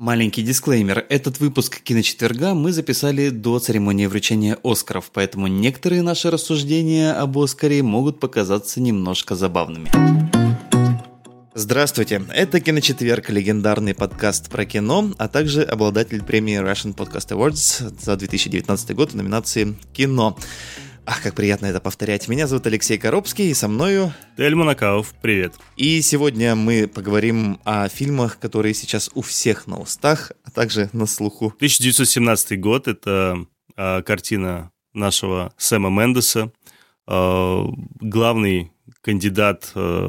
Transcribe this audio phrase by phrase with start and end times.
[0.00, 1.04] Маленький дисклеймер.
[1.10, 7.82] Этот выпуск «Киночетверга» мы записали до церемонии вручения «Оскаров», поэтому некоторые наши рассуждения об «Оскаре»
[7.82, 9.90] могут показаться немножко забавными.
[11.52, 18.16] Здравствуйте, это «Киночетверг», легендарный подкаст про кино, а также обладатель премии Russian Podcast Awards за
[18.16, 20.38] 2019 год в номинации «Кино».
[21.12, 22.28] Ах, как приятно это повторять.
[22.28, 24.12] Меня зовут Алексей Коробский, и со мною...
[24.36, 25.54] Дель Монакаов, привет.
[25.76, 31.06] И сегодня мы поговорим о фильмах, которые сейчас у всех на устах, а также на
[31.06, 31.46] слуху.
[31.46, 33.44] 1917 год— это
[33.76, 36.52] э, картина нашего Сэма Мендеса,
[37.08, 37.62] э,
[38.00, 40.08] главный кандидат, э,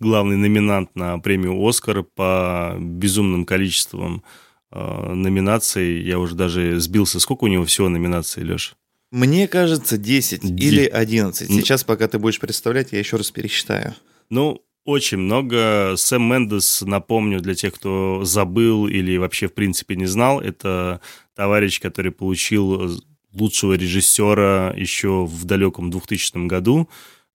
[0.00, 4.24] главный номинант на премию «Оскар» по безумным количествам
[4.72, 6.02] э, номинаций.
[6.02, 7.20] Я уже даже сбился.
[7.20, 8.74] Сколько у него всего номинаций, Леша?
[9.10, 10.66] Мне кажется, 10 Ди...
[10.66, 11.48] или 11.
[11.48, 13.94] Сейчас, пока ты будешь представлять, я еще раз пересчитаю.
[14.28, 15.94] Ну, очень много.
[15.96, 21.00] Сэм Мендес, напомню, для тех, кто забыл или вообще в принципе не знал, это
[21.34, 23.00] товарищ, который получил
[23.32, 26.88] лучшего режиссера еще в далеком 2000 году,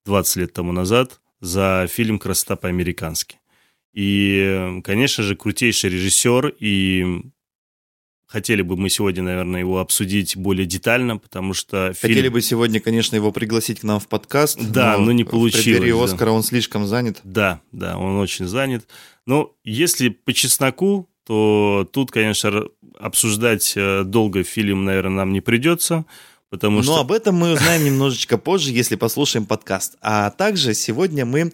[0.06, 3.38] 20 лет тому назад, за фильм «Красота по-американски».
[3.94, 7.22] И, конечно же, крутейший режиссер, и
[8.34, 12.16] Хотели бы мы сегодня, наверное, его обсудить более детально, потому что фильм...
[12.16, 14.58] Хотели бы сегодня, конечно, его пригласить к нам в подкаст.
[14.59, 15.62] Да, но, но не получилось.
[15.62, 16.31] В преддверии Оскара да.
[16.31, 17.20] он слишком занят.
[17.23, 18.88] Да, да, он очень занят.
[19.28, 22.64] Но если по чесноку, то тут, конечно,
[22.98, 26.03] обсуждать э, долго фильм, наверное, нам не придется.
[26.50, 27.02] Потому Но что...
[27.02, 29.95] об этом мы узнаем немножечко позже, если послушаем подкаст.
[30.02, 31.52] А также сегодня мы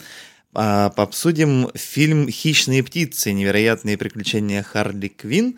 [0.53, 3.33] а, обсудим фильм «Хищные птицы.
[3.33, 5.58] Невероятные приключения Харли Квинн»,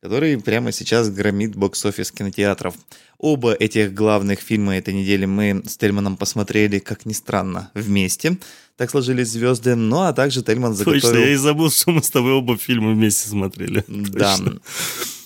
[0.00, 2.74] который прямо сейчас громит бокс-офис кинотеатров.
[3.18, 8.38] Оба этих главных фильма этой недели мы с Тельманом посмотрели, как ни странно, вместе.
[8.76, 9.74] Так сложились звезды.
[9.74, 11.00] Ну, а также Тельман заготовил...
[11.00, 13.82] Точно, я и забыл, что мы с тобой оба фильма вместе смотрели.
[13.88, 14.36] Да.
[14.36, 14.60] Точно.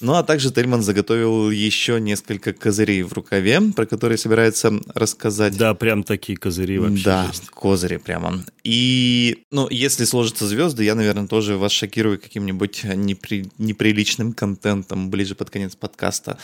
[0.01, 5.59] Ну, а также Тельман заготовил еще несколько козырей в рукаве, про которые собирается рассказать.
[5.59, 7.05] Да, прям такие козыри вообще.
[7.05, 7.50] Да, есть.
[7.50, 8.43] козыри прямо.
[8.65, 13.50] И, ну, если сложатся звезды, я, наверное, тоже вас шокирую каким-нибудь непри...
[13.59, 16.39] неприличным контентом ближе под конец подкаста.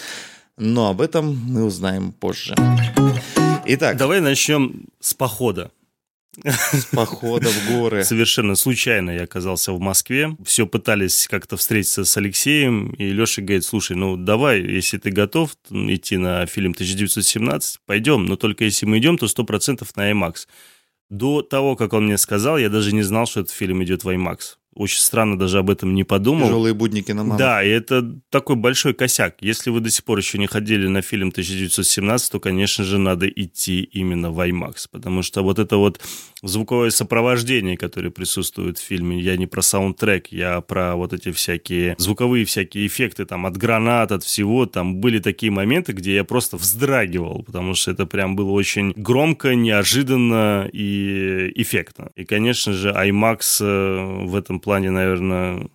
[0.58, 2.54] Но об этом мы узнаем позже.
[3.66, 3.96] Итак.
[3.96, 5.70] Давай начнем с похода.
[6.44, 8.04] С похода в горы.
[8.04, 10.36] Совершенно случайно я оказался в Москве.
[10.44, 15.56] Все пытались как-то встретиться с Алексеем, и Леша говорит, слушай, ну давай, если ты готов
[15.70, 20.46] идти на фильм 1917, пойдем, но только если мы идем, то 100% на IMAX.
[21.10, 24.08] До того, как он мне сказал, я даже не знал, что этот фильм идет в
[24.08, 26.46] IMAX очень странно даже об этом не подумал.
[26.46, 27.38] Тяжелые будники на маму.
[27.38, 29.36] Да, и это такой большой косяк.
[29.40, 33.28] Если вы до сих пор еще не ходили на фильм 1917, то, конечно же, надо
[33.28, 36.00] идти именно в IMAX, потому что вот это вот
[36.42, 41.96] звуковое сопровождение, которое присутствует в фильме, я не про саундтрек, я про вот эти всякие
[41.98, 46.56] звуковые всякие эффекты, там, от гранат, от всего, там были такие моменты, где я просто
[46.56, 52.10] вздрагивал, потому что это прям было очень громко, неожиданно и эффектно.
[52.14, 55.68] И, конечно же, IMAX э, в этом плане, наверное,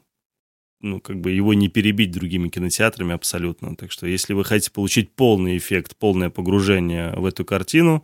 [0.82, 3.76] ну, как бы его не перебить другими кинотеатрами абсолютно.
[3.76, 8.04] Так что, если вы хотите получить полный эффект, полное погружение в эту картину,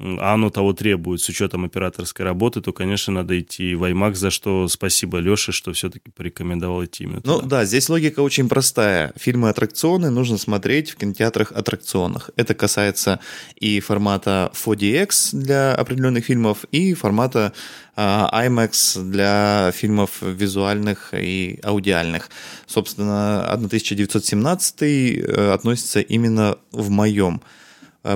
[0.00, 4.30] а оно того требует с учетом операторской работы, то, конечно, надо идти в IMAX, за
[4.30, 9.12] что спасибо Леше, что все-таки порекомендовал идти именно Ну да, здесь логика очень простая.
[9.16, 12.30] Фильмы-аттракционы нужно смотреть в кинотеатрах-аттракционах.
[12.36, 13.20] Это касается
[13.56, 17.52] и формата 4DX для определенных фильмов, и формата
[17.96, 22.30] IMAX для фильмов визуальных и аудиальных.
[22.66, 27.42] Собственно, 1917 э, относится именно в моем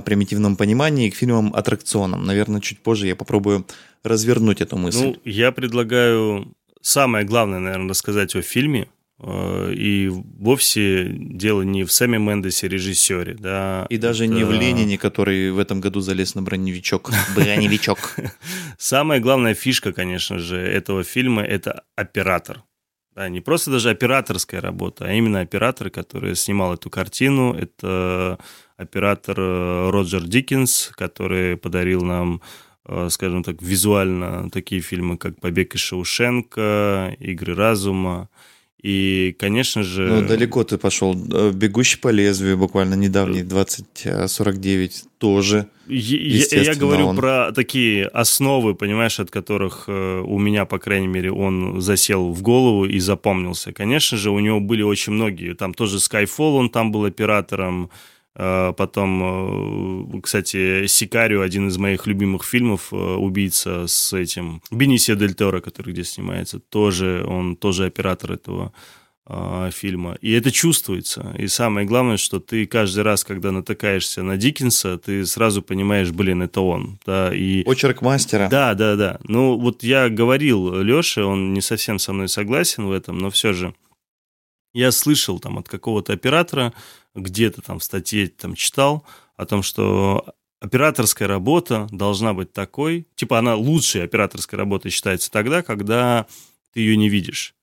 [0.01, 2.25] примитивном понимании к фильмам-аттракционам.
[2.25, 3.67] Наверное, чуть позже я попробую
[4.03, 5.05] развернуть эту мысль.
[5.05, 8.89] Ну, я предлагаю самое главное, наверное, рассказать о фильме.
[9.23, 13.35] Э, и вовсе дело не в Сэме Мендесе, режиссере.
[13.35, 14.35] Да, и даже это...
[14.35, 17.11] не в Ленине, который в этом году залез на броневичок.
[17.35, 18.17] Броневичок.
[18.79, 22.65] Самая главная фишка, конечно же, этого фильма– это оператор.
[23.15, 27.53] Да, не просто даже операторская работа, а именно оператор, который снимал эту картину.
[27.53, 28.39] Это
[28.77, 32.41] оператор э, Роджер Диккенс, который подарил нам,
[32.87, 38.29] э, скажем так, визуально такие фильмы, как «Побег из Шаушенка», «Игры разума».
[38.83, 40.09] И, конечно же...
[40.09, 41.15] Ну, далеко ты пошел.
[41.15, 45.69] Э, «Бегущий по лезвию» буквально недавний, 2049, тоже.
[45.87, 47.17] Я, я говорю он...
[47.17, 52.85] про такие основы, понимаешь, от которых у меня, по крайней мере, он засел в голову
[52.85, 53.73] и запомнился.
[53.73, 55.55] Конечно же, у него были очень многие.
[55.55, 57.91] Там тоже Skyfall, он там был оператором,
[58.35, 65.35] потом, э, кстати, Сикарио, один из моих любимых фильмов, э, убийца с этим Бенисио Дель
[65.35, 68.73] Торо, который где снимается, тоже, он тоже оператор этого
[69.27, 70.17] э, фильма.
[70.23, 71.35] И это чувствуется.
[71.39, 76.41] И самое главное, что ты каждый раз, когда натыкаешься на Диккенса, ты сразу понимаешь, блин,
[76.41, 76.99] это он.
[77.05, 77.63] Да, и...
[77.67, 78.49] Очерк мастера.
[78.49, 79.21] Да, да, да.
[79.25, 83.53] Ну, вот я говорил Леше, он не совсем со мной согласен в этом, но все
[83.53, 83.75] же
[84.73, 86.73] я слышал там от какого-то оператора,
[87.15, 89.05] где-то там в статье там читал
[89.37, 95.63] о том, что операторская работа должна быть такой, типа она лучшая операторская работа считается тогда,
[95.63, 96.27] когда
[96.73, 97.55] ты ее не видишь.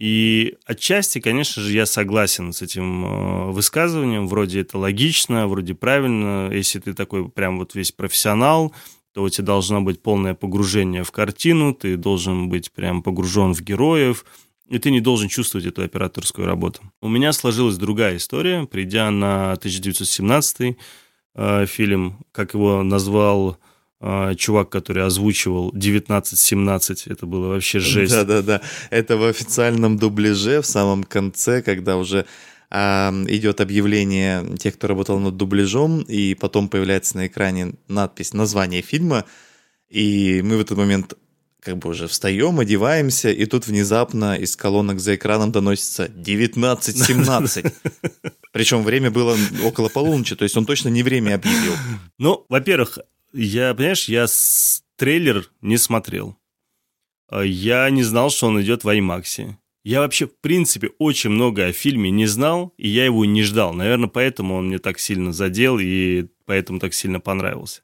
[0.00, 4.26] И отчасти, конечно же, я согласен с этим э, высказыванием.
[4.28, 6.50] Вроде это логично, вроде правильно.
[6.50, 8.74] Если ты такой прям вот весь профессионал,
[9.12, 13.60] то у тебя должно быть полное погружение в картину, ты должен быть прям погружен в
[13.60, 14.24] героев,
[14.70, 16.80] и ты не должен чувствовать эту операторскую работу.
[17.02, 18.66] У меня сложилась другая история.
[18.66, 20.76] Придя на 1917
[21.34, 23.58] э, фильм, как его назвал
[24.00, 28.12] э, чувак, который озвучивал 1917, это было вообще жесть.
[28.12, 32.26] Да-да-да, это в официальном дубляже в самом конце, когда уже
[32.70, 38.82] а, идет объявление тех, кто работал над дубляжом, и потом появляется на экране надпись «Название
[38.82, 39.24] фильма»,
[39.88, 41.14] и мы в этот момент
[41.60, 47.72] как бы уже встаем, одеваемся, и тут внезапно из колонок за экраном доносится 19.17.
[48.52, 51.74] Причем время было около полуночи, то есть он точно не время объявил.
[52.18, 52.98] Ну, во-первых,
[53.32, 54.26] я, понимаешь, я
[54.96, 56.36] трейлер не смотрел.
[57.32, 59.54] Я не знал, что он идет в IMAX.
[59.82, 63.72] Я вообще, в принципе, очень много о фильме не знал, и я его не ждал.
[63.72, 67.82] Наверное, поэтому он мне так сильно задел, и поэтому так сильно понравился.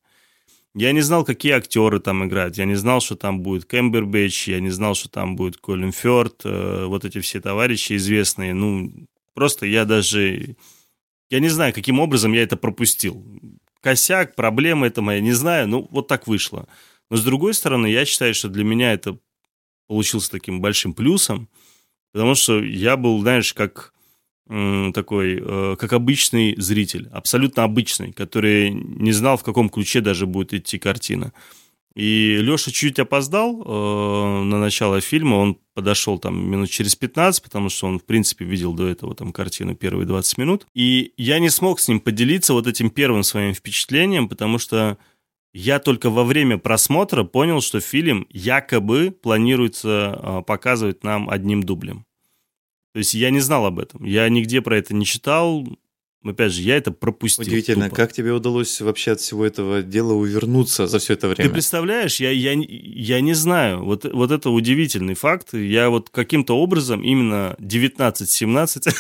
[0.79, 2.59] Я не знал, какие актеры там играют.
[2.59, 6.43] Я не знал, что там будет Кэмбербэтч, я не знал, что там будет Колин Фёрд,
[6.45, 8.53] э, вот эти все товарищи известные.
[8.53, 8.93] Ну,
[9.33, 10.55] просто я даже...
[11.31, 13.25] Я не знаю, каким образом я это пропустил.
[13.81, 16.69] Косяк, проблема это моя, не знаю, ну, вот так вышло.
[17.09, 19.19] Но, с другой стороны, я считаю, что для меня это
[19.87, 21.49] получился таким большим плюсом,
[22.13, 23.95] потому что я был, знаешь, как
[24.49, 30.55] такой, э, как обычный зритель, абсолютно обычный, который не знал, в каком ключе даже будет
[30.55, 31.33] идти картина.
[31.97, 37.71] И Леша чуть опоздал э, на начало фильма, он подошел там минут через 15, потому
[37.71, 40.67] что он, в принципе, видел до этого там картину первые 20 минут.
[40.75, 44.99] И я не смог с ним поделиться вот этим первым своим впечатлением, потому что
[45.55, 52.05] я только во время просмотра понял, что фильм якобы планируется э, показывать нам одним дублем.
[52.97, 54.03] То есть я не знал об этом.
[54.05, 55.69] Я нигде про это не читал.
[56.25, 57.45] Опять же, я это пропустил.
[57.45, 57.97] Удивительно, тупо.
[57.97, 61.51] как тебе удалось вообще от всего этого дела увернуться за все это время?
[61.51, 63.85] Ты представляешь, я, я, я не знаю.
[63.85, 65.53] Вот, вот это удивительный факт.
[65.53, 68.95] Я вот каким-то образом именно 19-17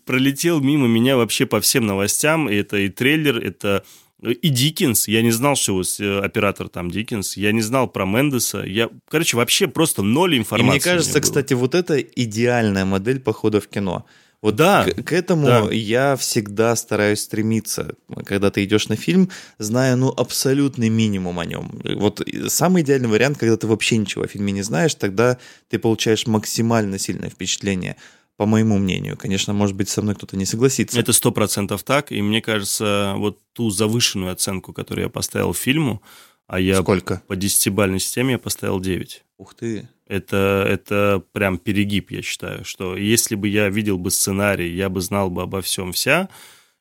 [0.06, 2.48] пролетел мимо меня вообще по всем новостям.
[2.48, 3.84] И это и трейлер, это
[4.22, 8.62] и Диккенс, я не знал, что э, оператор там Диккенс, я не знал про Мендеса,
[8.64, 10.68] я, короче, вообще просто ноль информации.
[10.68, 14.06] И мне кажется, кстати, вот это идеальная модель похода в кино.
[14.40, 15.68] Вот да, к, к этому да.
[15.70, 17.94] я всегда стараюсь стремиться,
[18.24, 21.80] когда ты идешь на фильм, зная ну абсолютный минимум о нем.
[21.96, 25.38] Вот самый идеальный вариант, когда ты вообще ничего о фильме не знаешь, тогда
[25.68, 27.96] ты получаешь максимально сильное впечатление
[28.38, 29.16] по моему мнению.
[29.16, 30.98] Конечно, может быть, со мной кто-то не согласится.
[30.98, 36.00] Это сто процентов так, и мне кажется, вот ту завышенную оценку, которую я поставил фильму,
[36.46, 37.20] а я Сколько?
[37.26, 39.24] по десятибалльной системе я поставил 9.
[39.38, 39.88] Ух ты.
[40.06, 45.00] Это, это прям перегиб, я считаю, что если бы я видел бы сценарий, я бы
[45.00, 46.28] знал бы обо всем вся,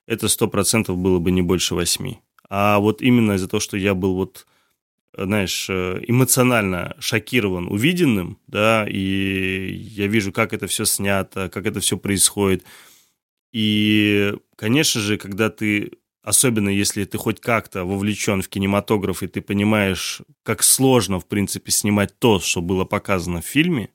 [0.05, 2.19] это сто процентов было бы не больше восьми.
[2.49, 4.45] А вот именно из-за того, что я был вот
[5.15, 11.79] знаешь, э, эмоционально шокирован увиденным, да, и я вижу, как это все снято, как это
[11.79, 12.63] все происходит.
[13.51, 15.91] И, конечно же, когда ты,
[16.23, 21.71] особенно если ты хоть как-то вовлечен в кинематограф, и ты понимаешь, как сложно, в принципе,
[21.71, 23.89] снимать то, что было показано в фильме,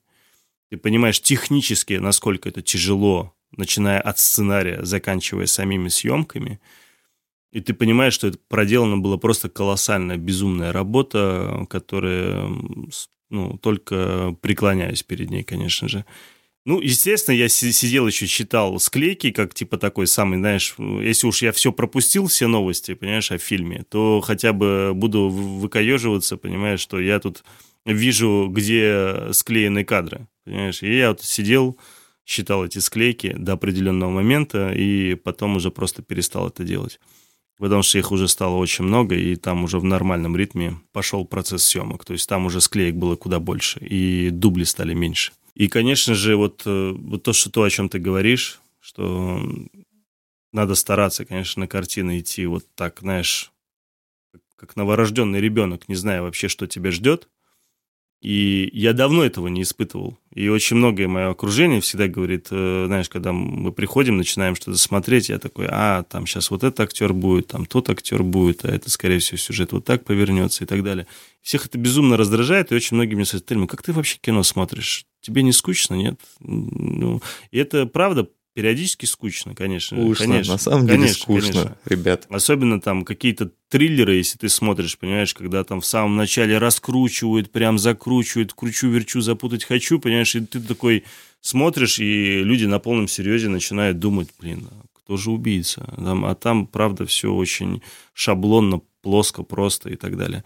[0.69, 6.59] ты понимаешь технически, насколько это тяжело, начиная от сценария, заканчивая самими съемками–
[7.53, 12.49] и ты понимаешь, что это проделана была просто колоссальная, безумная работа, которая,
[13.29, 16.03] ну, только преклоняюсь перед ней, конечно же.
[16.65, 21.51] Ну, естественно, я сидел еще, читал склейки, как типа такой самый, знаешь, если уж я
[21.51, 27.19] все пропустил, все новости, понимаешь, о фильме, то хотя бы буду выкаеживаться, понимаешь, что я
[27.19, 27.43] тут
[27.85, 30.81] вижу, где склеены кадры, понимаешь.
[30.81, 31.77] И я вот сидел,
[32.25, 36.99] считал эти склейки до определенного момента, и потом уже просто перестал это делать
[37.57, 41.63] потому что их уже стало очень много, и там уже в нормальном ритме пошел процесс
[41.65, 42.05] съемок.
[42.05, 45.33] То есть там уже склеек было куда больше, и дубли стали меньше.
[45.55, 49.39] И, конечно же, вот, э, вот то, что то, о чем ты говоришь, что
[50.51, 53.51] надо стараться, конечно, на картины идти вот так, знаешь,
[54.55, 57.27] как новорожденный ребенок, не зная вообще, что тебя ждет,
[58.23, 60.17] И я давно этого не испытывал.
[60.33, 65.27] И очень многое мое окружение всегда говорит, э, знаешь, когда мы приходим, начинаем что-то смотреть,
[65.27, 68.89] я такой, а, там сейчас вот этот актер будет, там тот актер будет, а это,
[68.89, 71.05] скорее всего, сюжет вот так повернется и так далее.
[71.41, 75.05] Всех это безумно раздражает, и очень многие мне сказали, как ты вообще кино смотришь?
[75.19, 76.17] Тебе не скучно, нет?
[76.39, 79.97] Ну, и это правда Периодически скучно, конечно.
[79.99, 81.77] Скучно, конечно, на самом деле конечно, скучно, конечно.
[81.85, 82.27] ребят.
[82.29, 87.79] Особенно там какие-то триллеры, если ты смотришь, понимаешь, когда там в самом начале раскручивают, прям
[87.79, 91.03] закручивают, кручу-верчу, запутать хочу, понимаешь, и ты такой
[91.41, 95.91] смотришь, и люди на полном серьезе начинают думать, блин, а кто же убийца?
[95.97, 97.81] Там, а там, правда, все очень
[98.13, 100.43] шаблонно, плоско, просто и так далее.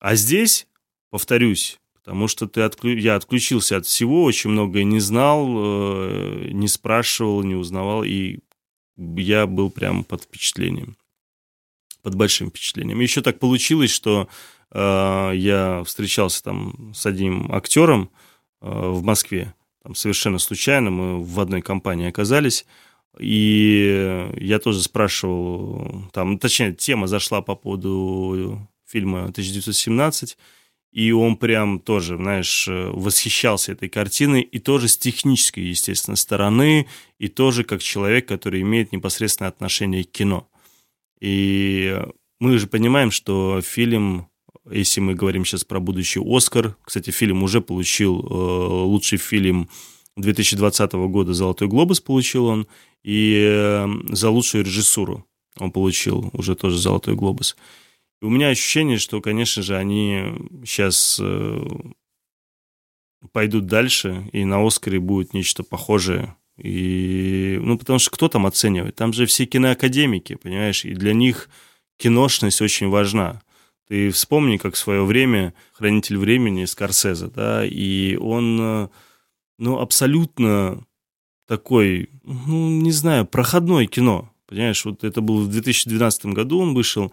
[0.00, 0.66] А здесь,
[1.10, 2.96] повторюсь, потому что ты отклю...
[2.96, 8.40] я отключился от всего, очень многое не знал, э, не спрашивал, не узнавал, и
[8.96, 10.96] я был прям под впечатлением,
[12.02, 13.00] под большим впечатлением.
[13.00, 14.28] Еще так получилось, что
[14.70, 18.10] э, я встречался там с одним актером
[18.60, 22.66] э, в Москве, там совершенно случайно, мы в одной компании оказались,
[23.18, 30.36] и я тоже спрашивал, там, точнее, тема зашла по поводу фильма 1917,
[30.92, 36.86] и он прям тоже, знаешь, э, восхищался этой картиной, и тоже с технической, естественно, стороны,
[37.18, 40.48] и тоже как человек, который имеет непосредственное отношение к кино.
[41.18, 41.98] И
[42.40, 44.28] мы же понимаем, что фильм,
[44.70, 48.34] если мы говорим сейчас про будущий Оскар, кстати, фильм уже получил э,
[48.84, 49.70] лучший фильм
[50.16, 52.66] 2020 года «Золотой глобус» получил он,
[53.02, 55.24] и э, за лучшую режиссуру
[55.58, 57.56] он получил уже тоже «Золотой глобус».
[58.22, 60.32] И у меня ощущение, что, конечно же, они
[60.64, 61.60] сейчас э,
[63.32, 66.36] пойдут дальше, и на Оскаре будет нечто похожее.
[66.56, 68.94] И, ну, потому что кто там оценивает?
[68.94, 71.48] Там же все киноакадемики, понимаешь, и для них
[71.96, 73.42] киношность очень важна.
[73.88, 78.88] Ты вспомни, как в свое время «Хранитель времени» Скорсезе, да, и он, э,
[79.58, 80.86] ну, абсолютно
[81.48, 87.12] такой, ну, не знаю, проходное кино, понимаешь, вот это был в 2012 году он вышел,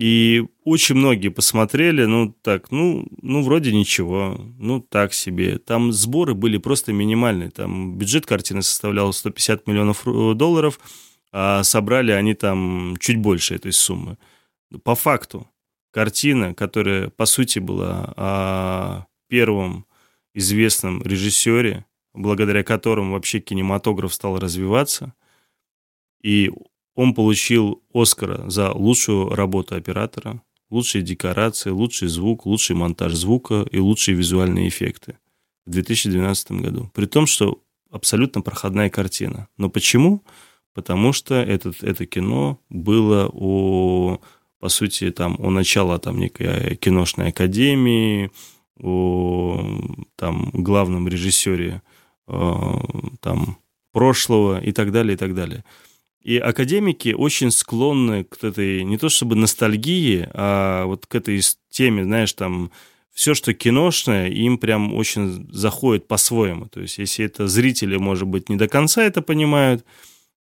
[0.00, 5.58] и очень многие посмотрели, ну так, ну, ну вроде ничего, ну так себе.
[5.58, 7.50] Там сборы были просто минимальные.
[7.50, 10.04] Там бюджет картины составлял 150 миллионов
[10.38, 10.80] долларов,
[11.32, 14.16] а собрали они там чуть больше этой суммы.
[14.84, 15.46] По факту,
[15.90, 19.84] картина, которая по сути была о первом
[20.32, 25.12] известном режиссере, благодаря которому вообще кинематограф стал развиваться,
[26.22, 26.50] и
[27.00, 33.78] он получил Оскара за лучшую работу оператора, лучшие декорации, лучший звук, лучший монтаж звука и
[33.78, 35.16] лучшие визуальные эффекты
[35.64, 36.90] в 2012 году.
[36.92, 39.48] При том, что абсолютно проходная картина.
[39.56, 40.22] Но почему?
[40.74, 44.20] Потому что этот, это кино было о,
[44.58, 48.30] по сути, там, о начала там, некой киношной академии,
[48.78, 49.58] о
[50.16, 51.80] там, главном режиссере
[52.28, 52.72] э,
[53.20, 53.56] там,
[53.90, 55.64] прошлого и так далее, и так далее.
[56.22, 62.04] И академики очень склонны к этой, не то чтобы ностальгии, а вот к этой теме,
[62.04, 62.70] знаешь, там,
[63.12, 66.66] все, что киношное, им прям очень заходит по-своему.
[66.66, 69.84] То есть, если это зрители, может быть, не до конца это понимают,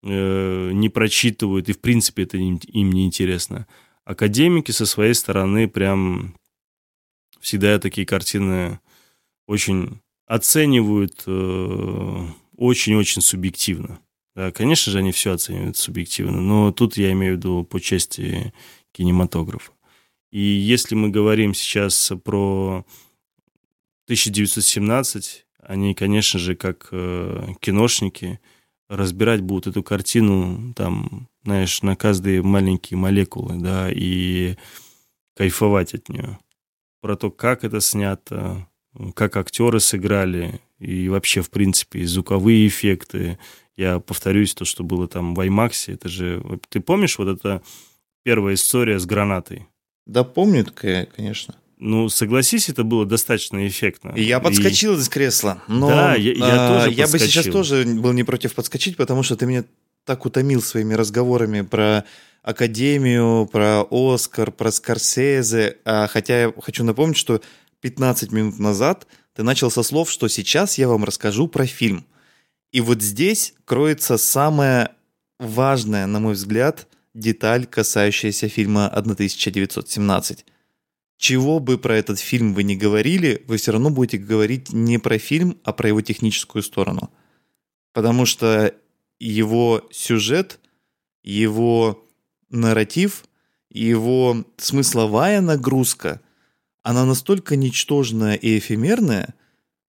[0.03, 3.67] э, не прочитывают, и, в принципе, это им, им не интересно.
[4.05, 6.35] Академики со своей стороны прям
[7.41, 8.81] всегда такие картины
[9.47, 14.01] очень оценивают э, очень-очень субъективно.
[14.39, 18.53] Да, конечно же, они все оценивают субъективно, но тут я имею в виду по части
[18.93, 19.73] кинематографа.
[20.31, 22.87] И если мы говорим сейчас про
[24.05, 28.39] 1917, они, конечно же, как э, киношники,
[28.89, 34.55] разбирать будут эту картину, там, знаешь, на каждые маленькие молекулы, да, и
[35.35, 36.39] кайфовать от нее.
[37.01, 38.69] Про то, как это снято,
[39.17, 43.37] как актеры сыграли, и вообще, в принципе, звуковые эффекты,
[43.79, 46.43] я повторюсь, то, что было там в IMAX, это же...
[46.69, 47.63] Ты помнишь вот эта
[48.25, 49.69] первая история с гранатой?
[50.05, 51.55] Да помню, конечно.
[51.77, 54.15] Ну, согласись, это было достаточно эффектно.
[54.17, 54.99] И я подскочил и...
[55.01, 55.63] из кресла.
[55.69, 59.23] Но, да, я, я а, тоже Я бы сейчас тоже был не против подскочить, потому
[59.23, 59.63] что ты меня
[60.05, 62.05] так утомил своими разговорами про
[62.43, 65.77] Академию, про Оскар, про Скорсезе.
[65.85, 67.41] А, хотя я хочу напомнить, что
[67.83, 69.07] 15 минут назад
[69.37, 72.05] ты начал со слов, что сейчас я вам расскажу про фильм–
[72.73, 74.97] и вот здесь кроется самая
[75.39, 80.45] важная, на мой взгляд, деталь, касающаяся фильма 1917.
[81.17, 85.19] Чего бы про этот фильм вы ни говорили, вы все равно будете говорить не про
[85.19, 87.11] фильм, а про его техническую сторону.
[87.93, 88.75] Потому что
[89.19, 90.61] его сюжет,
[91.25, 92.07] его
[92.51, 93.25] нарратив,
[93.71, 96.21] его смысловая нагрузка,
[96.83, 99.35] она настолько ничтожная и эфемерная,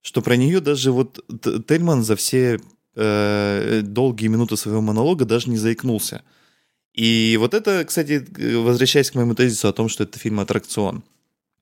[0.01, 1.20] что про нее даже вот
[1.68, 2.60] Тельман за все
[2.96, 6.24] э, долгие минуты своего монолога даже не заикнулся.
[6.94, 8.25] И вот это, кстати,
[8.56, 11.03] возвращаясь к моему тезису о том, что это фильм-аттракцион.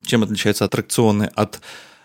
[0.03, 1.61] Чем отличаются аттракционы от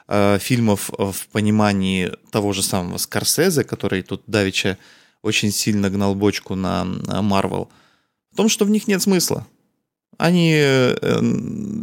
[0.08, 4.78] э, фильмов в понимании того же самого Скорсезе, который тут давеча
[5.22, 7.70] очень сильно гнал бочку на Марвел?
[8.32, 9.46] В том, что в них нет смысла.
[10.22, 11.20] Они э,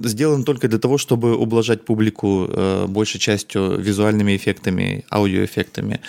[0.05, 5.99] сделаны только для того, чтобы ублажать публику э, большей частью визуальными эффектами, аудиоэффектами,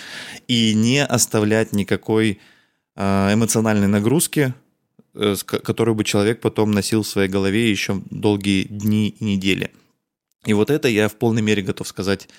[0.47, 2.39] и не оставлять никакой
[2.95, 4.53] э, эмоциональной нагрузки,
[5.45, 9.71] которую бы человек потом носил в своей голове еще долгие дни и недели.
[10.45, 12.29] И вот это я в полной мере готов сказать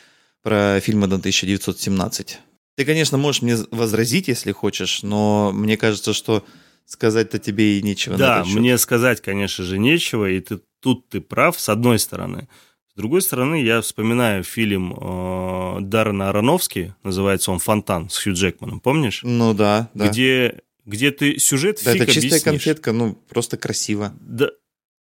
[0.42, 2.38] про фильм 1917.
[2.76, 6.46] Ты, конечно, можешь мне возразить, если хочешь, но мне кажется, что
[6.86, 8.16] сказать-то тебе и нечего.
[8.16, 12.48] Да, мне сказать, конечно же, нечего, и ты, тут ты прав, с одной стороны.
[12.92, 18.80] С другой стороны, я вспоминаю фильм э, Даррена Аронофски, называется он «Фонтан» с Хью Джекманом,
[18.80, 19.20] помнишь?
[19.22, 20.08] Ну да, да.
[20.08, 22.42] Где, где ты сюжет да, фиг это чистая объяснишь.
[22.42, 24.12] конфетка, ну, просто красиво.
[24.20, 24.50] Да,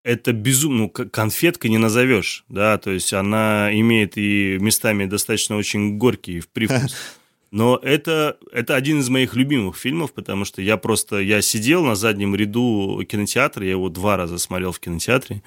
[0.04, 5.98] это безумно, ну, конфетка не назовешь, да, то есть она имеет и местами достаточно очень
[5.98, 6.94] горький привкус.
[7.52, 11.94] Но это, это один из моих любимых фильмов, потому что я просто, я сидел на
[11.94, 15.42] заднем ряду кинотеатра, я его два раза смотрел в кинотеатре,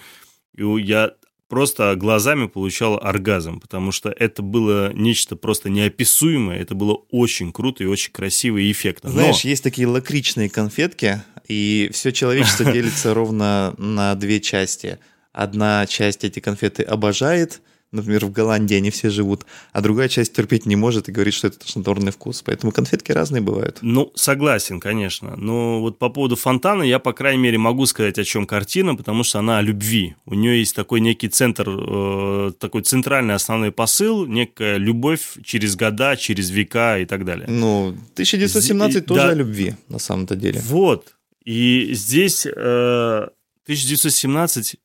[0.55, 1.13] и я
[1.49, 7.83] просто глазами получал оргазм, потому что это было нечто просто неописуемое, это было очень круто
[7.83, 9.09] и очень красиво и эффектно.
[9.09, 9.49] Знаешь, Но...
[9.49, 14.99] есть такие лакричные конфетки, и все человечество делится ровно на две части.
[15.33, 17.63] Одна часть эти конфеты обожает–
[17.95, 21.47] например, в Голландии они все живут, а другая часть терпеть не может и говорит, что
[21.47, 22.41] это тошнотворный вкус.
[22.43, 23.79] Поэтому конфетки разные бывают.
[23.81, 25.35] Ну, согласен, конечно.
[25.35, 29.23] Но вот по поводу фонтана я, по крайней мере, могу сказать, о чем картина, потому
[29.23, 30.15] что она о любви.
[30.25, 36.15] У нее есть такой некий центр, э, такой центральный основной посыл, некая любовь через года,
[36.17, 37.47] через века и так далее.
[37.49, 40.61] Ну, 1917 и, тоже да, о любви, на самом-то деле.
[40.65, 41.15] Вот.
[41.43, 43.27] И здесь э,
[43.65, 44.75] 1917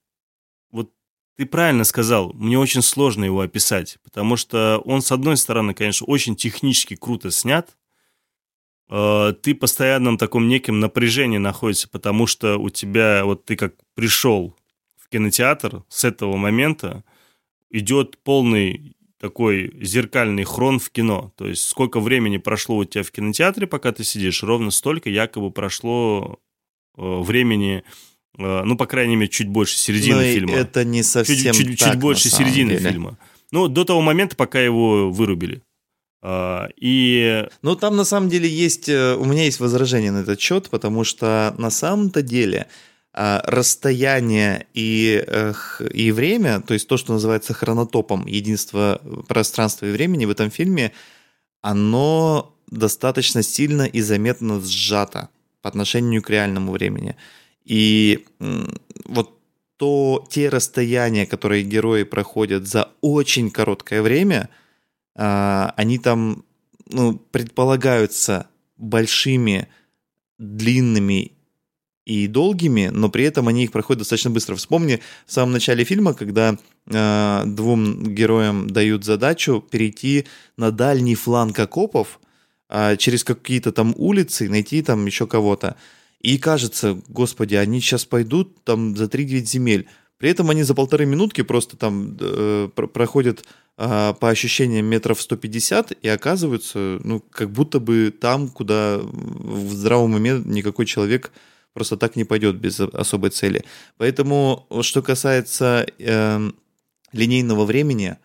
[1.36, 6.06] ты правильно сказал, мне очень сложно его описать, потому что он, с одной стороны, конечно,
[6.06, 7.76] очень технически круто снят,
[8.90, 13.74] э, ты в постоянном таком неким напряжении находишься, потому что у тебя, вот ты как
[13.94, 14.54] пришел
[14.96, 17.04] в кинотеатр, с этого момента
[17.70, 21.32] идет полный такой зеркальный хрон в кино.
[21.36, 25.50] То есть сколько времени прошло у тебя в кинотеатре, пока ты сидишь, ровно столько якобы
[25.50, 26.40] прошло
[26.96, 27.84] э, времени
[28.36, 30.54] ну, по крайней мере, чуть больше середины Но фильма.
[30.54, 32.90] это не совсем Чуть, чуть, так, чуть больше середины деле.
[32.90, 33.18] фильма.
[33.50, 35.62] Ну, до того момента, пока его вырубили.
[36.22, 37.46] А, и...
[37.62, 38.88] Ну, там на самом деле есть...
[38.88, 42.66] Э, у меня есть возражение на этот счет, потому что на самом-то деле
[43.12, 45.24] а, расстояние и,
[45.92, 50.92] и время, то есть то, что называется хронотопом, единство пространства и времени в этом фильме,
[51.60, 55.28] оно достаточно сильно и заметно сжато
[55.60, 57.16] по отношению к реальному времени.
[57.70, 58.26] И
[59.04, 59.38] вот
[59.76, 64.50] то, те расстояния, которые герои проходят за очень короткое время,
[65.16, 66.44] а, они там
[66.90, 69.68] ну, предполагаются большими,
[70.36, 71.30] длинными
[72.06, 74.56] и долгими, но при этом они их проходят достаточно быстро.
[74.56, 81.56] Вспомни в самом начале фильма, когда э, двум героям дают задачу перейти на дальний фланг
[81.58, 82.18] окопов
[82.68, 85.76] э, через какие-то там улицы, найти там еще кого-то.
[86.20, 89.88] И кажется, господи, они сейчас пойдут там за 3-9 земель.
[90.18, 93.44] При этом они за полторы минутки просто там э, проходят
[93.78, 100.14] э, по ощущениям метров 150 и оказываются, ну, как будто бы там, куда в здравом
[100.14, 101.32] уме никакой человек
[101.72, 103.64] просто так не пойдет без особой цели.
[103.96, 106.50] Поэтому, что касается э,
[107.12, 108.18] линейного времени,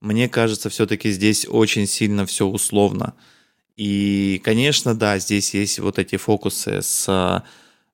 [0.00, 3.14] мне кажется, все-таки здесь очень сильно все условно.
[3.76, 7.42] И, конечно, да, здесь есть вот эти фокусы с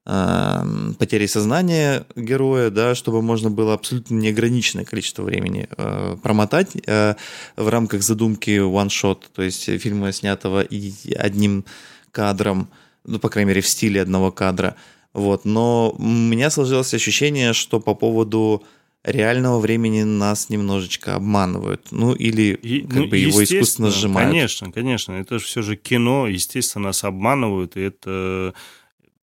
[0.05, 0.63] э,
[0.99, 7.15] потерей сознания героя, да, чтобы можно было абсолютно неограниченное количество времени э, промотать э,
[7.57, 11.65] в рамках задумки one shot, то есть фильма, снятого и одним
[12.11, 12.69] кадром,
[13.05, 14.77] ну, по крайней мере, в стиле одного кадра.
[15.13, 15.45] Вот.
[15.45, 18.65] Но у меня сложилось ощущение, что по поводу
[19.07, 21.89] реального времени нас немножечко обманывают.
[21.93, 24.31] Ну, или и, как ну, бы его искусственно сжимают.
[24.31, 25.13] Конечно, конечно.
[25.13, 28.53] Это же все же кино, естественно, нас обманывают, и это,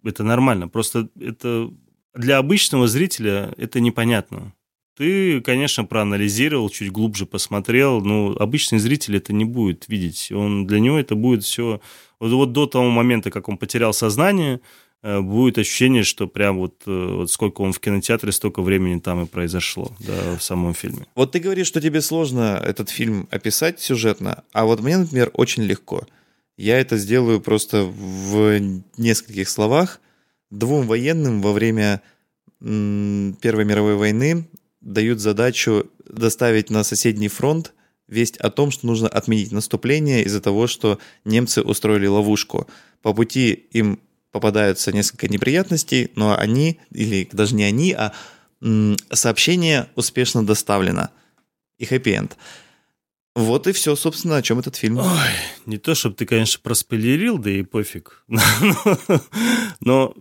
[0.03, 0.67] это нормально.
[0.69, 1.69] Просто это
[2.15, 4.53] для обычного зрителя это непонятно.
[4.95, 10.31] Ты, конечно, проанализировал, чуть глубже посмотрел, но обычный зритель это не будет видеть.
[10.31, 11.81] Он, для него это будет все...
[12.19, 14.61] Вот, вот до того момента, как он потерял сознание,
[15.03, 19.25] будет ощущение, что прям вот, э, вот сколько он в кинотеатре, столько времени там и
[19.25, 21.05] произошло, да, в самом фильме.
[21.15, 25.63] Вот ты говоришь, что тебе сложно этот фильм описать сюжетно, а вот мне, например, очень
[25.63, 26.07] легко.
[26.55, 28.59] Я это сделаю просто в
[28.97, 29.99] нескольких словах.
[30.51, 32.01] Двум военным во время
[32.59, 34.47] Первой мировой войны
[34.79, 37.73] дают задачу доставить на соседний фронт
[38.07, 42.67] весть о том, что нужно отменить наступление из-за того, что немцы устроили ловушку.
[43.01, 43.99] По пути им
[44.33, 48.11] попадаются несколько неприятностей, но они, или даже не они, а
[49.11, 51.09] сообщение успешно доставлено.
[51.77, 52.35] И хэппи-энд.
[53.35, 54.97] Вот и все, собственно, о чем этот фильм.
[54.97, 55.29] Ой,
[55.65, 58.25] не то, чтобы ты, конечно, проспойлерил, да и пофиг.
[59.79, 60.13] Но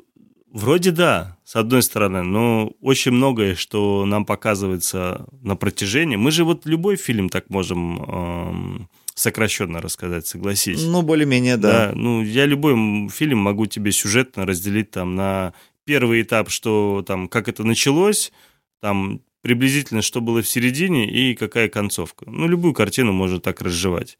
[0.52, 6.16] Вроде да, с одной стороны, но очень многое, что нам показывается на протяжении.
[6.16, 10.82] Мы же вот любой фильм так можем сокращенно рассказать, согласись.
[10.84, 11.88] Ну, более-менее, да.
[11.88, 11.92] да.
[11.94, 17.48] Ну, я любой фильм могу тебе сюжетно разделить там на первый этап, что там, как
[17.48, 18.32] это началось,
[18.80, 22.24] там приблизительно, что было в середине и какая концовка.
[22.28, 24.18] Ну, любую картину можно так разжевать.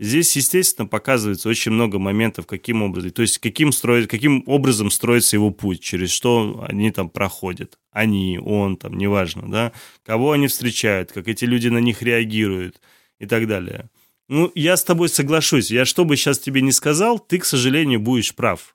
[0.00, 5.36] Здесь, естественно, показывается очень много моментов, каким образом, то есть каким, строит, каким образом строится
[5.36, 7.78] его путь, через что они там проходят.
[7.92, 12.80] Они, он, там, неважно, да, кого они встречают, как эти люди на них реагируют
[13.20, 13.90] и так далее.
[14.32, 15.70] Ну, я с тобой соглашусь.
[15.70, 18.74] Я что бы сейчас тебе не сказал, ты, к сожалению, будешь прав.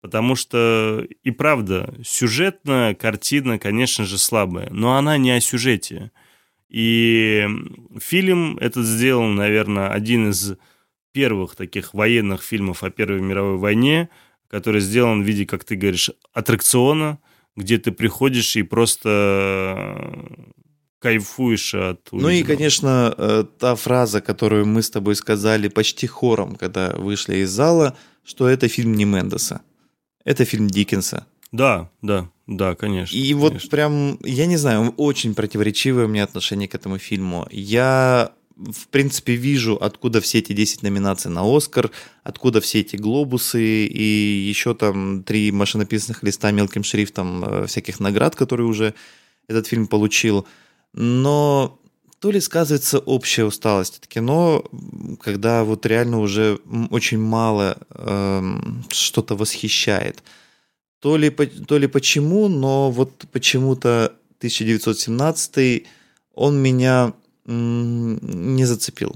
[0.00, 4.68] Потому что, и правда, сюжетная картина, конечно же, слабая.
[4.70, 6.10] Но она не о сюжете.
[6.68, 7.46] И
[8.00, 10.54] фильм этот сделал, наверное, один из
[11.12, 14.08] первых таких военных фильмов о Первой мировой войне,
[14.48, 17.20] который сделан в виде, как ты говоришь, аттракциона,
[17.54, 20.12] где ты приходишь и просто
[20.98, 22.22] кайфуешь от увиденного.
[22.22, 27.38] Ну и, конечно, э, та фраза, которую мы с тобой сказали почти хором, когда вышли
[27.38, 29.60] из зала, что это фильм не Мендеса.
[30.24, 31.26] Это фильм Диккенса.
[31.52, 33.16] Да, да, да, конечно.
[33.16, 33.40] И конечно.
[33.40, 37.46] вот прям, я не знаю, очень противоречивое у меня отношение к этому фильму.
[37.50, 41.90] Я, в принципе, вижу, откуда все эти 10 номинаций на Оскар,
[42.24, 48.34] откуда все эти глобусы и еще там три машинописных листа мелким шрифтом э, всяких наград,
[48.34, 48.94] которые уже
[49.48, 50.46] этот фильм получил.
[50.96, 51.78] Но
[52.18, 54.64] то ли сказывается общая усталость от кино,
[55.20, 56.58] когда вот реально уже
[56.90, 58.42] очень мало э,
[58.90, 60.22] что-то восхищает
[61.00, 65.86] то ли, то ли почему, но вот почему-то 1917
[66.34, 67.12] он меня
[67.44, 69.14] не зацепил.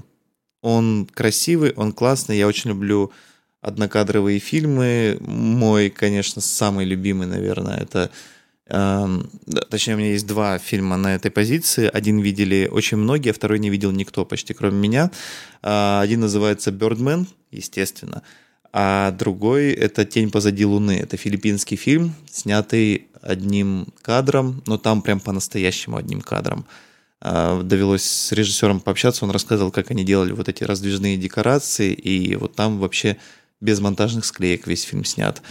[0.61, 3.11] Он красивый, он классный, я очень люблю
[3.59, 5.17] однокадровые фильмы.
[5.19, 8.09] Мой, конечно, самый любимый, наверное, это...
[8.71, 9.07] Э,
[9.69, 11.89] точнее, у меня есть два фильма на этой позиции.
[11.91, 15.11] Один видели очень многие, а второй не видел никто, почти кроме меня.
[15.61, 18.23] Э, один называется «Бёрдмен», естественно
[18.73, 20.97] а другой это «Тень позади Луны».
[20.97, 26.65] Это филиппинский фильм, снятый одним кадром, но там прям по-настоящему одним кадром.
[27.19, 32.35] А, довелось с режиссером пообщаться, он рассказывал, как они делали вот эти раздвижные декорации, и
[32.35, 33.17] вот там вообще
[33.61, 35.41] без монтажных склеек весь фильм снят.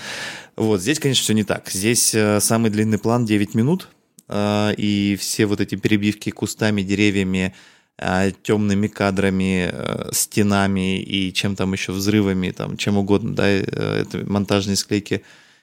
[0.56, 1.70] Вот, здесь, конечно, все не так.
[1.70, 3.88] Здесь э, самый длинный план 9 минут,
[4.28, 7.54] а, и все вот эти перебивки кустами, деревьями,
[7.98, 13.62] а, темными кадрами, э, стенами и чем там еще взрывами, там чем угодно, да, э,
[13.62, 15.22] это монтажные склейки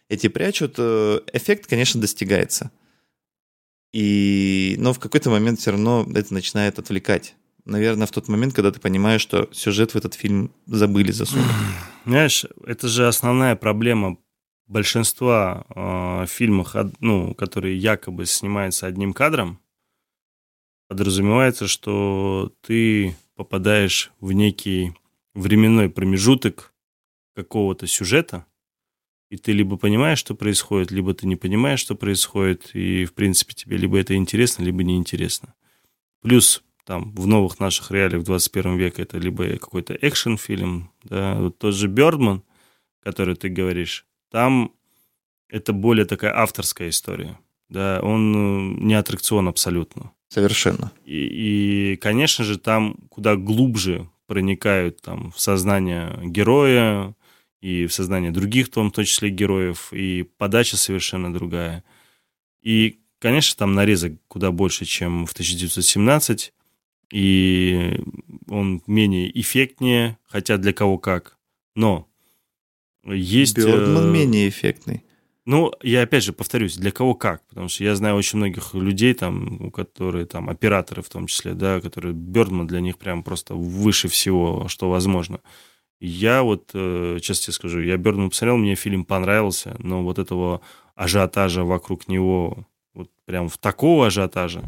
[0.09, 2.71] эти прячут, э, эффект, конечно, достигается.
[3.91, 7.35] И, но в какой-то момент все равно это начинает отвлекать.
[7.65, 11.47] Наверное, в тот момент, когда ты понимаешь, что сюжет в этот фильм забыли засунуть.
[12.07, 14.17] Знаешь, это же основная проблема
[14.65, 19.59] большинства э, фильмов, ну, которые якобы снимаются одним кадром,
[20.87, 24.93] подразумевается, что ты попадаешь в некий
[25.33, 26.73] временной промежуток
[27.35, 28.45] какого-то сюжета,
[29.29, 33.53] и ты либо понимаешь, что происходит, либо ты не понимаешь, что происходит, и, в принципе,
[33.53, 35.55] тебе либо это интересно, либо неинтересно.
[36.21, 41.57] Плюс там в новых наших реалиях в 21 веке это либо какой-то экшен-фильм, да, вот
[41.57, 42.43] тот же Бёрдман,
[43.03, 44.71] который ты говоришь, там
[45.49, 50.13] это более такая авторская история, да, он э, не аттракцион абсолютно.
[50.29, 50.93] Совершенно.
[51.03, 57.13] И, и, конечно же, там куда глубже проникают там, в сознание героя
[57.59, 61.83] и в сознание других, в том числе героев, и подача совершенно другая.
[62.61, 66.53] И, конечно, там нарезок куда больше, чем в 1917,
[67.11, 67.99] и
[68.49, 71.37] он менее эффектнее, хотя для кого как.
[71.75, 72.07] Но
[73.05, 73.57] есть...
[73.57, 75.03] Бёрдман э, менее эффектный.
[75.45, 79.13] Ну, я опять же повторюсь, для кого как, потому что я знаю очень многих людей,
[79.13, 83.55] там, у которых там операторы в том числе, да, которые Бёрдман для них прям просто
[83.55, 85.39] выше всего, что возможно.
[86.01, 90.61] Я вот, э, честно тебе скажу, я Бёрдман посмотрел, мне фильм понравился, но вот этого
[90.95, 94.63] ажиотажа вокруг него, вот прям в такого ажиотажа,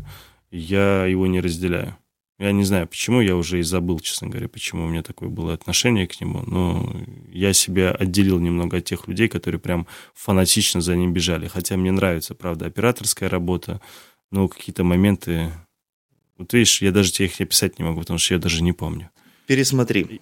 [0.50, 1.98] я его не разделяю.
[2.40, 5.54] Я не знаю, почему, я уже и забыл, честно говоря, почему у меня такое было
[5.54, 6.90] отношение к нему, но
[7.30, 11.48] я себя отделил немного от тех людей, которые прям фанатично за ним бежали.
[11.48, 13.82] Хотя мне нравится, правда, операторская работа,
[14.32, 15.52] но какие-то моменты...
[16.38, 19.10] Вот видишь, я даже тебе их описать не могу, потому что я даже не помню.
[19.46, 20.22] Пересмотри.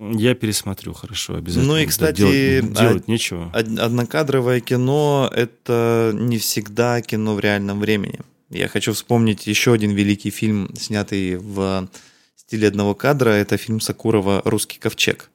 [0.00, 1.74] Я пересмотрю, хорошо, обязательно.
[1.74, 3.52] Ну и, кстати, делать, делать нечего.
[3.52, 8.18] Однокадровое кино— это не всегда кино в реальном времени.
[8.52, 11.88] Я хочу вспомнить еще один великий фильм, снятый в
[12.36, 13.30] стиле одного кадра.
[13.30, 15.30] Это фильм Сакурова «Русский ковчег».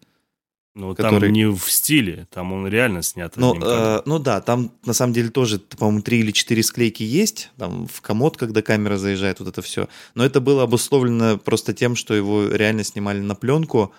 [0.76, 1.22] Ну, который...
[1.22, 3.36] там не в стиле, там он реально снят.
[3.36, 7.50] Ну, э, ну да, там на самом деле тоже, по-моему, три или четыре склейки есть,
[7.58, 9.90] там в комод, когда камера заезжает, вот это все.
[10.14, 13.92] Но это было обусловлено просто тем, что его реально снимали на пленку,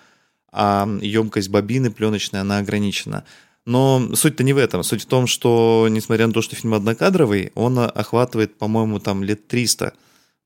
[0.52, 3.24] а емкость бобины пленочная, она ограничена.
[3.68, 4.83] Но суть-то не в этом.
[4.83, 9.46] Суть в том, что, несмотря на то, что фильм однокадровый, он охватывает, по-моему, там лет
[9.46, 9.92] 300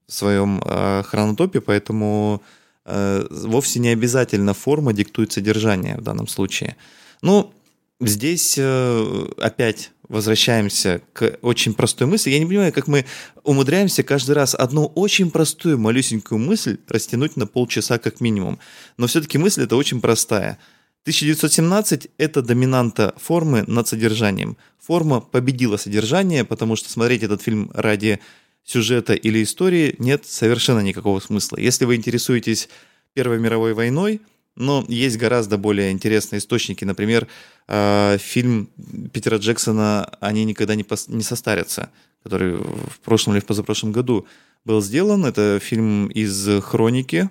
[0.09, 2.43] в своем э, хронотопе, поэтому
[2.85, 6.75] э, вовсе не обязательно форма диктует содержание в данном случае.
[7.23, 7.55] Ну,
[8.01, 12.31] здесь э, опять возвращаемся к очень простой мысли.
[12.31, 13.05] Я не понимаю, как мы
[13.45, 18.59] умудряемся каждый раз одну очень простую, малюсенькую мысль растянуть на полчаса как минимум.
[18.97, 20.59] Но все-таки мысль это очень простая–
[21.03, 24.57] 1917– это доминанта формы над содержанием.
[24.79, 28.21] Форма победила содержание, потому что смотреть этот фильм ради
[28.63, 31.57] сюжета или истории нет совершенно никакого смысла.
[31.57, 32.69] Если вы интересуетесь
[33.15, 34.21] Первой мировой войной,
[34.55, 36.85] но есть гораздо более интересные источники.
[36.85, 37.27] Например,
[37.67, 38.69] э, фильм
[39.13, 41.91] Питера Джексона «Они никогда не, пос- не состарятся»,
[42.23, 44.27] который в прошлом или в позапрошлом году
[44.65, 45.27] был сделан.
[45.27, 47.29] Это фильм из хроники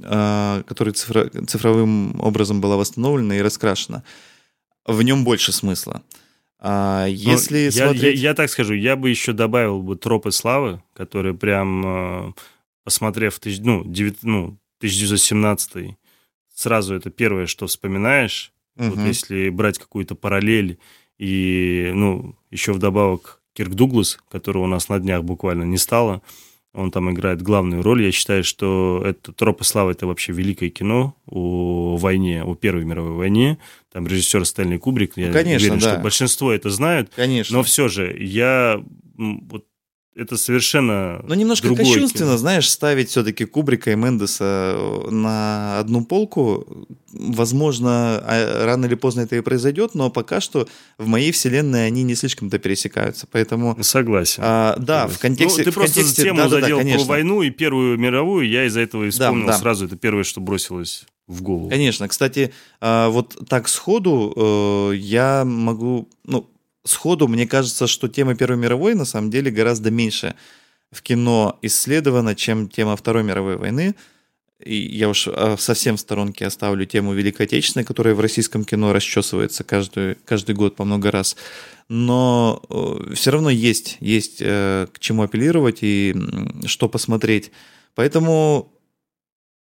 [0.00, 4.02] который цифро, цифровым образом была восстановлена и раскрашена.
[4.86, 6.02] В нем больше смысла.
[6.58, 8.02] А если ну, смотреть...
[8.02, 12.32] я, я, я так скажу, я бы еще добавил бы тропы славы, которые прям, а,
[12.84, 15.96] посмотрев ну, 9, ну, 1917
[16.54, 18.52] сразу это первое, что вспоминаешь.
[18.76, 18.90] Угу.
[18.90, 20.78] Вот если брать какую-то параллель
[21.18, 26.22] и, ну, еще вдобавок Кирк Дуглас, которого у нас на днях буквально не стало,
[26.74, 28.04] он там играет главную роль.
[28.04, 33.12] Я считаю, что это «Тропы славы»— это вообще великое кино о войне, о Первой мировой
[33.12, 33.58] войне.
[33.92, 35.16] Там режиссер Стэнли Кубрик.
[35.16, 35.92] Я Конечно, уверен, да.
[35.92, 37.10] что большинство это знают.
[37.14, 37.56] Конечно.
[37.56, 38.82] Но все же я
[39.16, 39.66] вот
[40.16, 42.38] это совершенно Но немножко другое кощунственно, кино.
[42.38, 44.76] знаешь, ставить все-таки Кубрика и Мендеса
[45.10, 46.86] на одну полку.
[47.12, 52.04] Возможно, а, рано или поздно это и произойдет, но пока что в моей вселенной они
[52.04, 53.26] не слишком-то пересекаются.
[53.30, 53.76] Поэтому...
[53.82, 54.42] Согласен.
[54.44, 55.16] А, да, Согласен.
[55.16, 55.58] в контексте...
[55.58, 58.48] Ну, ты в просто контексте, тему да, задел да, да, про войну и Первую мировую,
[58.48, 59.58] я из-за этого и вспомнил Да, да.
[59.58, 59.86] сразу.
[59.86, 61.70] Это первое, что бросилось в голову.
[61.70, 62.06] Конечно.
[62.08, 64.32] Кстати, а, вот так сходу
[64.92, 66.08] э, я могу...
[66.24, 66.50] Ну,
[66.84, 70.34] сходу мне кажется, что тема Первой мировой на самом деле гораздо меньше
[70.90, 73.94] в кино исследована, чем тема Второй мировой войны.
[74.60, 78.92] И я уж а, совсем в сторонке оставлю тему Великой Отечественной, которая в российском кино
[78.92, 81.36] расчесывается каждый, каждый год по много раз.
[81.88, 86.14] Но э, все равно есть, есть э, к чему апеллировать и
[86.66, 87.50] что посмотреть.
[87.94, 88.72] Поэтому,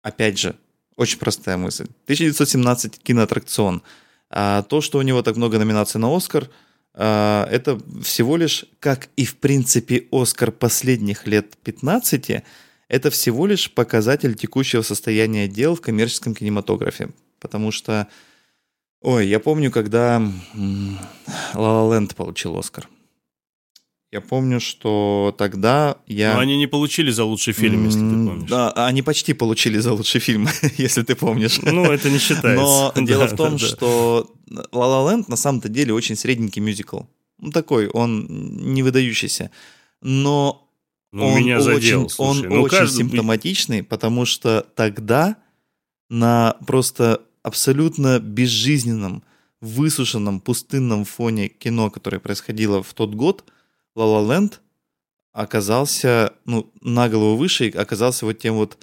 [0.03, 0.55] опять же,
[0.95, 1.87] очень простая мысль.
[2.05, 3.81] 1917 киноаттракцион.
[4.29, 6.49] А то, что у него так много номинаций на Оскар,
[7.03, 12.43] это всего лишь, как и в принципе Оскар последних лет 15,
[12.89, 17.09] это всего лишь показатель текущего состояния дел в коммерческом кинематографе.
[17.39, 18.07] Потому что,
[19.01, 20.19] ой, я помню, когда
[20.55, 20.99] La
[21.53, 22.87] La Land получил Оскар.
[24.09, 26.33] Я помню, что тогда я...
[26.33, 28.49] Но они не получили за лучший фильм, если ты помнишь.
[28.49, 31.59] Да, они почти получили за лучший фильм, если ты помнишь.
[31.61, 32.55] Ну, это не считается.
[32.55, 33.67] Но Да, дело в том, да.
[33.67, 37.01] что La La Land на самом-то деле очень средненький мюзикл.
[37.39, 38.25] Ну, такой, он
[38.73, 39.51] не выдающийся.
[40.01, 40.67] Но
[41.11, 42.47] Ну, он меня задел, очень, слушай.
[42.47, 45.37] он Ну, очень каждый- симптоматичный, потому что тогда
[46.09, 49.23] на просто абсолютно безжизненном,
[49.61, 53.43] высушенном, пустынном фоне кино, которое происходило в тот год,
[53.95, 54.53] La La Land
[55.33, 58.77] оказался, ну, на голову выше и оказался вот тем вот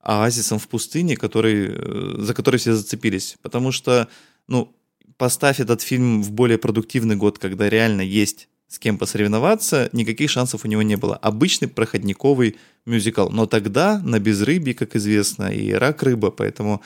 [0.00, 3.36] оазисом в пустыне, который, э, за который все зацепились.
[3.42, 4.08] Потому что,
[4.48, 4.74] ну,
[5.20, 10.64] поставь этот фильм в более продуктивный год, когда реально есть с кем посоревноваться, никаких шансов
[10.64, 11.14] у него не было.
[11.16, 12.56] Обычный проходниковый
[12.86, 13.28] мюзикл.
[13.28, 16.80] Но тогда на безрыбье, как известно, и рак рыба, поэтому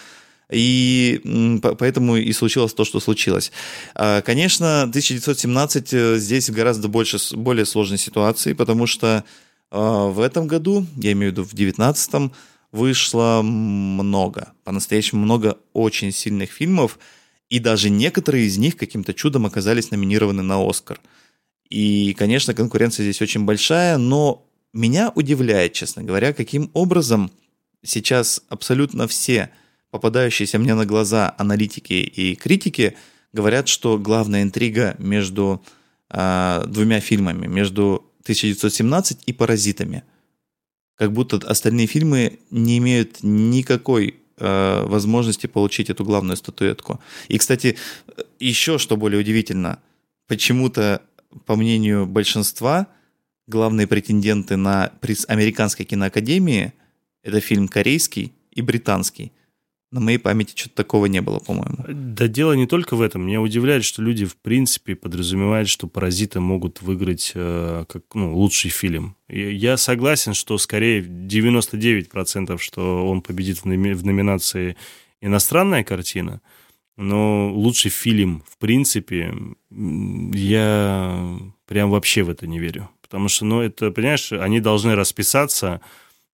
[0.51, 1.20] и
[1.79, 3.53] поэтому и случилось то, что случилось.
[3.94, 9.23] А, Конечно, 1917 э, здесь гораздо больше, более сложной ситуации, потому что
[9.70, 12.33] а, в этом году, я имею в виду в 19
[12.73, 16.99] вышло много, по-настоящему много очень сильных фильмов,
[17.48, 21.00] и даже некоторые из них каким-то чудом оказались номинированы на Оскар.
[21.68, 27.30] И, конечно, конкуренция здесь очень большая, но меня удивляет, честно говоря, каким образом
[27.83, 29.50] сейчас абсолютно все
[29.90, 32.96] попадающиеся мне на глаза аналитики и критики
[33.33, 35.62] говорят, что главная интрига между
[36.11, 40.02] э, двумя фильмами, между 1917 и «Паразитами».
[40.96, 47.01] Как будто остальные фильмы не имеют никакой э, возможности получить эту главную статуэтку.
[47.29, 47.77] И, кстати,
[48.40, 49.79] еще что более удивительно,
[50.27, 51.03] почему-то,
[51.47, 52.87] по мнению большинства,
[53.47, 56.73] главные претенденты на приз Американской киноакадемии–
[57.23, 59.33] это фильм корейский и британский–
[59.94, 61.76] на моей памяти что-то такого не было, по-моему.
[61.88, 63.24] Да дело не только в этом.
[63.26, 68.70] Меня удивляет, что люди, в принципе, подразумевают, что «Паразиты» могут выиграть э, как ну, лучший
[68.70, 69.16] фильм.
[69.28, 74.76] Я согласен, что скорее 99%, что он победит в, в номинации
[75.20, 76.40] «Иностранная картина»,
[76.96, 79.33] но лучший фильм, в принципе,
[79.70, 82.90] я прям вообще в это не верю.
[83.00, 85.80] Потому что, ну, это, понимаешь, они должны расписаться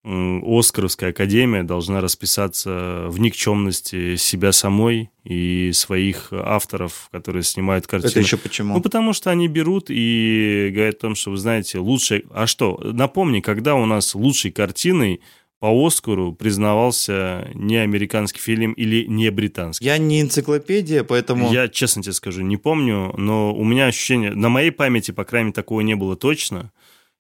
[0.05, 8.11] Оскаровская академия должна расписаться в никчемности себя самой и своих авторов, которые снимают картины.
[8.11, 8.75] Это еще почему?
[8.75, 12.25] Ну, потому что они берут и говорят о том, что, вы знаете, лучший...
[12.31, 12.81] А что?
[12.83, 15.21] Напомни, когда у нас лучшей картиной
[15.59, 19.85] по Оскару признавался не американский фильм или не британский.
[19.85, 21.53] Я не энциклопедия, поэтому...
[21.53, 24.31] Я, честно тебе скажу, не помню, но у меня ощущение...
[24.31, 26.71] На моей памяти, по крайней мере, такого не было точно.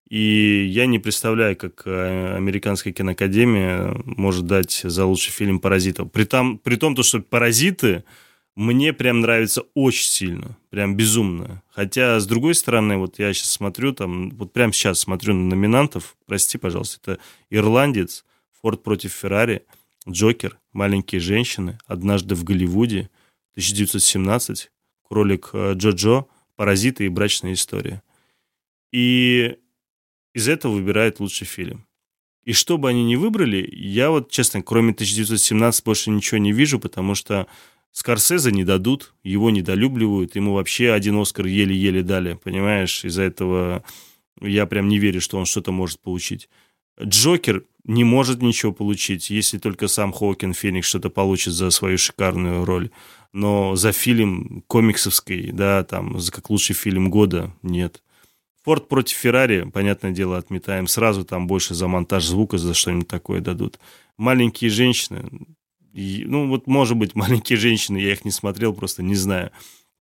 [0.08, 6.10] И я не представляю, как э, Американская киноакадемия может дать за лучший фильм «Паразитов».
[6.10, 8.04] При, том, при том, то, что «Паразиты»
[8.56, 11.62] мне прям нравится очень сильно, прям безумно.
[11.68, 16.16] Хотя, с другой стороны, вот я сейчас смотрю, там, вот прямо сейчас смотрю на номинантов,
[16.26, 18.24] прости, пожалуйста, это «Ирландец»,
[18.62, 19.66] «Форд против Феррари»,
[20.08, 23.10] «Джокер», «Маленькие женщины», «Однажды в Голливуде»,
[23.52, 24.70] 1917,
[25.06, 26.24] «Кролик э, Джо-Джо»,
[26.56, 28.02] «Паразиты» и «Брачная история».
[28.90, 29.58] И
[30.38, 31.84] из этого выбирает лучший фильм.
[32.44, 36.78] И что бы они ни выбрали, я вот, честно, кроме 1917 больше ничего не вижу,
[36.78, 37.46] потому что
[37.90, 43.04] Скорсезе не дадут, его недолюбливают, ему вообще один Оскар еле-еле дали, понимаешь?
[43.04, 43.82] Из-за этого
[44.40, 46.48] я прям не верю, что он что-то может получить.
[47.02, 52.64] Джокер не может ничего получить, если только сам Хоакин Феникс что-то получит за свою шикарную
[52.64, 52.90] роль.
[53.32, 58.02] Но за фильм комиксовский, да, там, за как лучший фильм года, нет.
[58.68, 60.88] Форд против Феррари, понятное дело, отметаем.
[60.88, 63.78] Сразу там больше за монтаж звука, за что-нибудь такое дадут.
[64.18, 65.24] Маленькие женщины,
[65.94, 69.52] ну вот, может быть, маленькие женщины, я их не смотрел, просто не знаю.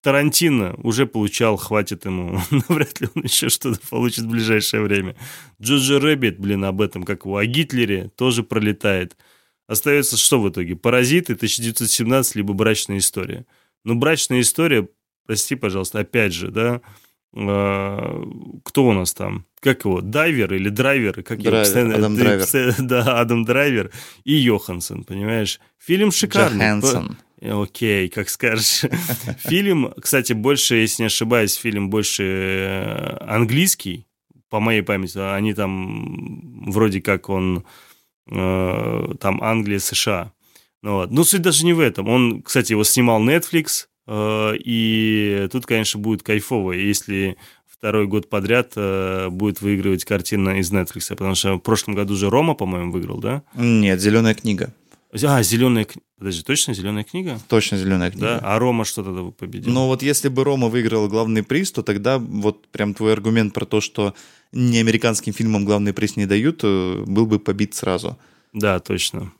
[0.02, 2.40] Тарантино уже получал, хватит ему.
[2.50, 5.14] Но вряд ли он еще что-то получит в ближайшее время.
[5.62, 9.16] Jojo Rabbit, блин, об этом, как его, о Гитлере, тоже пролетает.
[9.68, 10.74] Остается что в итоге?
[10.74, 13.46] Паразиты, 1917, либо брачная история.
[13.84, 14.88] Ну, брачная история,
[15.24, 16.80] прости, пожалуйста, опять же, да,
[17.36, 19.44] кто у нас там?
[19.60, 20.00] Как его?
[20.00, 21.22] Дайвер или драйвер?
[21.22, 21.96] Как драйвер, постоянно...
[21.96, 22.74] Адам Драйвер.
[22.78, 23.90] Да, Адам Драйвер
[24.24, 25.60] и Йоханссон, понимаешь?
[25.78, 26.64] Фильм шикарный.
[26.64, 27.18] Джоханссон.
[27.42, 28.84] Окей, как скажешь.
[29.40, 34.06] Фильм, кстати, больше, если не ошибаюсь, фильм больше э, английский,
[34.48, 35.18] по моей памяти.
[35.18, 37.66] Они там, вроде как он,
[38.30, 40.32] э, там Англия, США.
[40.82, 41.10] Ну, вот.
[41.10, 42.08] Но суть даже не в этом.
[42.08, 47.36] Он, кстати, его снимал Netflix, Э, и тут, конечно, будет кайфово, если
[47.76, 51.08] второй год подряд э, будет выигрывать картина из Netflix.
[51.10, 53.42] Потому что в прошлом году же Рома, по-моему, выиграл, да?
[53.54, 54.72] Нет, зеленая книга.
[55.12, 56.04] А, зеленая книга.
[56.18, 57.38] Подожди, точно зеленая книга?
[57.48, 58.26] Точно зеленая книга.
[58.26, 58.40] Да?
[58.42, 59.72] А Рома что тогда победил?
[59.72, 63.66] Ну вот если бы Рома выиграл главный приз, то тогда вот прям твой аргумент про
[63.66, 64.14] то, что
[64.52, 68.18] не американским фильмам главный приз не дают, э, был бы побит сразу.
[68.52, 69.32] Да, точно.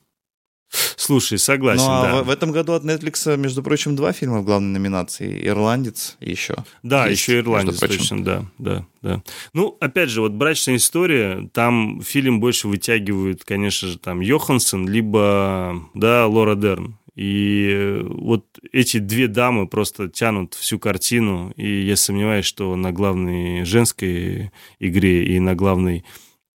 [1.07, 2.23] Слушай, согласен, ну, а да.
[2.23, 5.47] В, в этом году от Netflix, между прочим, два фильма в главной номинации.
[5.47, 6.57] «Ирландец» еще.
[6.83, 9.23] Да, есть, еще «Ирландец», точно, да, да, да.
[9.53, 15.81] Ну, опять же, вот «Брачная история», там фильм больше вытягивают, конечно же, там Йоханссон, либо,
[15.95, 16.99] да, Лора Дерн.
[17.15, 23.65] И вот эти две дамы просто тянут всю картину, и я сомневаюсь, что на главной
[23.65, 26.05] женской игре и на главной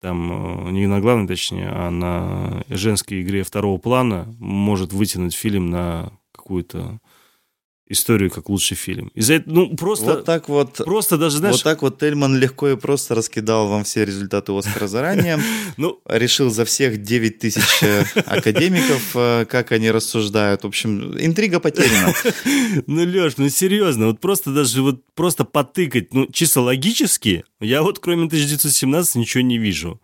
[0.01, 5.70] там э, не на главной, точнее, а на женской игре второго плана может вытянуть фильм
[5.70, 7.01] на какую-то
[7.91, 10.05] историю как лучший из Из-за этого, ну, просто...
[10.07, 10.76] Вот так вот...
[10.76, 11.57] Просто даже, знаешь...
[11.57, 15.38] Вот так вот Тельман легко и просто раскидал вам все результаты Оскара заранее.
[15.76, 16.01] Ну...
[16.07, 20.62] Решил за всех 9 тысяч э, академиков, э, как они рассуждают.
[20.62, 22.14] В общем, интрига потеряна.
[22.86, 27.99] Ну, Леш, ну серьезно, вот просто даже вот просто потыкать, ну, чисто логически, я вот
[27.99, 30.01] кроме 1917 ничего не вижу.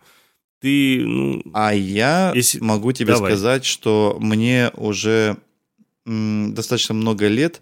[0.59, 1.41] ты, ну...
[1.53, 2.59] А я если...
[2.59, 3.31] могу тебе Давай.
[3.31, 5.37] сказать, что мне уже
[6.05, 7.61] м, достаточно много лет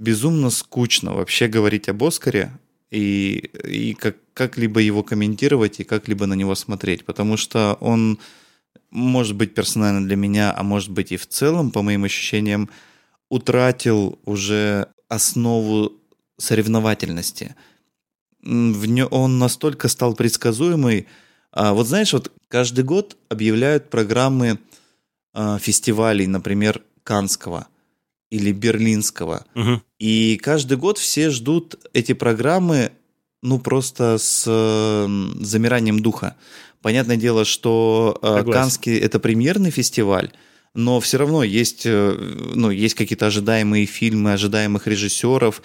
[0.00, 2.50] безумно скучно вообще говорить об Оскаре
[2.90, 8.18] и, и как, как-либо его комментировать и как-либо на него смотреть, потому что он
[8.90, 12.70] может быть персонально для меня, а может быть и в целом, по моим ощущениям,
[13.28, 15.92] утратил уже основу
[16.38, 17.54] соревновательности.
[18.42, 21.06] В нё, он настолько стал предсказуемый.
[21.52, 24.58] А, вот знаешь, вот каждый год объявляют программы
[25.34, 27.68] а, фестивалей, например, Канского
[28.30, 29.44] или Берлинского.
[29.54, 29.82] Угу.
[29.98, 32.92] И каждый год все ждут эти программы,
[33.42, 36.36] ну, просто с замиранием духа.
[36.82, 38.44] Понятное дело, что э.
[38.50, 40.30] Канский это премьерный фестиваль,
[40.74, 45.62] но все равно есть, э, ну, есть какие-то ожидаемые фильмы, ожидаемых режиссеров.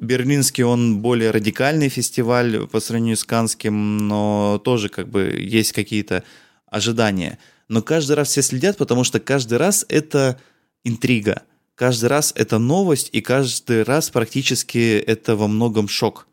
[0.00, 6.22] Берлинский, он более радикальный фестиваль по сравнению с Канским, но тоже как бы есть какие-то
[6.66, 7.38] ожидания.
[7.68, 10.40] Но каждый раз все следят, потому что каждый раз это
[10.84, 11.42] интрига.
[11.78, 16.26] Каждый раз это новость, и каждый раз практически это во многом шок.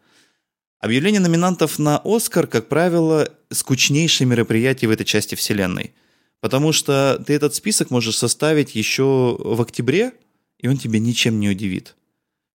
[0.80, 5.94] Объявление номинантов на «Оскар», как правило, скучнейшее мероприятие в этой части вселенной.
[6.42, 10.14] Потому что ты этот список можешь составить еще в октябре,
[10.58, 11.96] и он тебя ничем не удивит.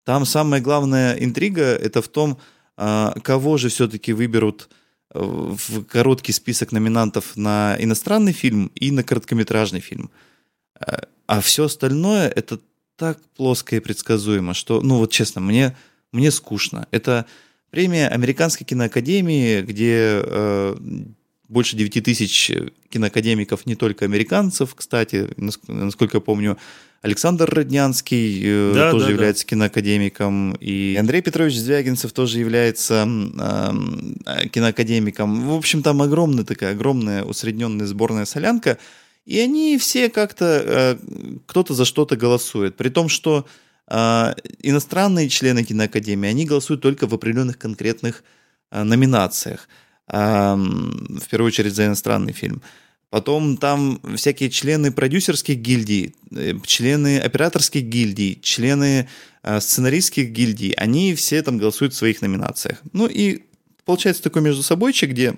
[0.03, 2.39] Там самая главная интрига– это в том,
[2.75, 4.67] а, кого же все-таки выберут
[5.13, 10.09] э, в короткий список номинантов на иностранный фильм и на короткометражный фильм.
[10.73, 12.59] А, а все остальное– это
[12.99, 15.75] так плоско и предсказуемо, что, ну вот честно, мне,
[16.11, 16.87] мне скучно.
[16.91, 17.25] Это
[17.71, 20.75] Премия Американской киноакадемии, где э,
[21.47, 22.51] больше 9 тысяч
[22.89, 25.29] киноакадемиков, не только американцев, кстати,
[25.67, 26.57] насколько я помню,
[27.01, 29.49] Александр Роднянский э, да, тоже да, является да.
[29.51, 35.47] киноакадемиком, и Андрей Петрович Звягинцев тоже является э, киноакадемиком.
[35.47, 38.77] В общем, там огромная такая, огромная усредненная сборная солянка,
[39.29, 40.97] и они все как-то, э,
[41.45, 43.45] кто-то за что-то голосует, при том, что
[43.91, 48.23] а, иностранные члены киноакадемии, они голосуют только в определенных конкретных
[48.69, 49.67] а, номинациях.
[50.07, 52.61] А, в первую очередь за иностранный фильм.
[53.09, 59.09] Потом там всякие члены продюсерских гильдий, э, члены операторских гильдий, члены
[59.59, 62.79] сценаристских гильдий, они все там голосуют в своих номинациях.
[62.91, 63.43] Ну и
[63.85, 65.37] получается такой между собойчик, где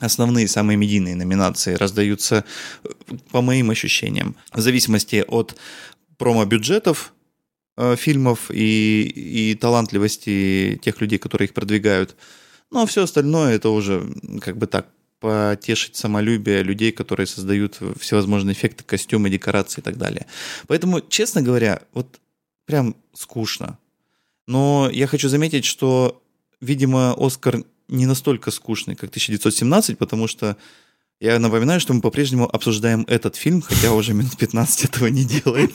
[0.00, 2.44] основные, самые медийные номинации раздаются,
[3.30, 5.56] по моим ощущениям, в зависимости от
[6.18, 7.12] промо-бюджетов,
[7.82, 12.14] Э, фильмов и, и талантливости тех людей, которые их продвигают.
[12.70, 14.06] Ну, а все остальное это уже
[14.42, 14.86] как бы так,
[15.18, 20.26] потешить самолюбие людей, которые создают всевозможные эффекты, костюмы, декорации и так далее.
[20.66, 22.20] Поэтому, честно говоря, вот
[22.66, 23.78] прям скучно.
[24.46, 26.22] Но я хочу заметить, что,
[26.60, 30.56] видимо, Оскар не настолько скучный, как 1917, потому что
[31.20, 35.70] я напоминаю, что мы по-прежнему обсуждаем этот фильм, хотя уже минут 15 этого не делаем.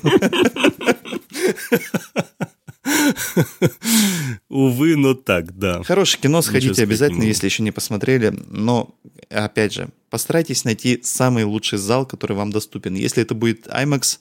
[4.49, 5.83] Увы, но так, да.
[5.83, 8.33] Хорошее кино, сходите обязательно, если еще не посмотрели.
[8.47, 8.95] Но,
[9.29, 12.95] опять же, постарайтесь найти самый лучший зал, который вам доступен.
[12.95, 14.19] Если это будет IMAX,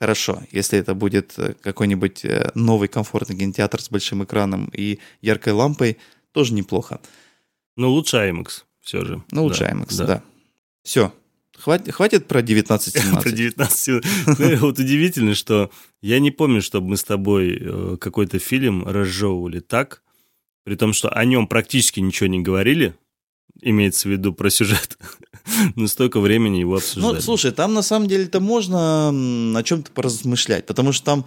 [0.00, 0.42] хорошо.
[0.50, 5.98] Если это будет э, какой-нибудь э, новый комфортный кинотеатр с большим экраном и яркой лампой,
[6.32, 7.00] тоже неплохо.
[7.76, 9.22] Но лучше IMAX все же.
[9.30, 10.06] Ну, лучше да, IMAX, да.
[10.06, 10.22] да.
[10.82, 11.12] Все,
[11.58, 13.22] Хватит, хватит про 19-17.
[13.22, 14.04] Про 19
[14.38, 15.70] ну, Вот удивительно, что
[16.02, 20.02] я не помню, чтобы мы с тобой э, какой-то фильм разжевывали так,
[20.64, 22.94] при том, что о нем практически ничего не говорили,
[23.62, 24.98] имеется в виду про сюжет,
[25.76, 27.14] но столько времени его обсуждали.
[27.14, 31.24] Ну, слушай, там на самом деле-то можно о чем-то поразмышлять, потому что там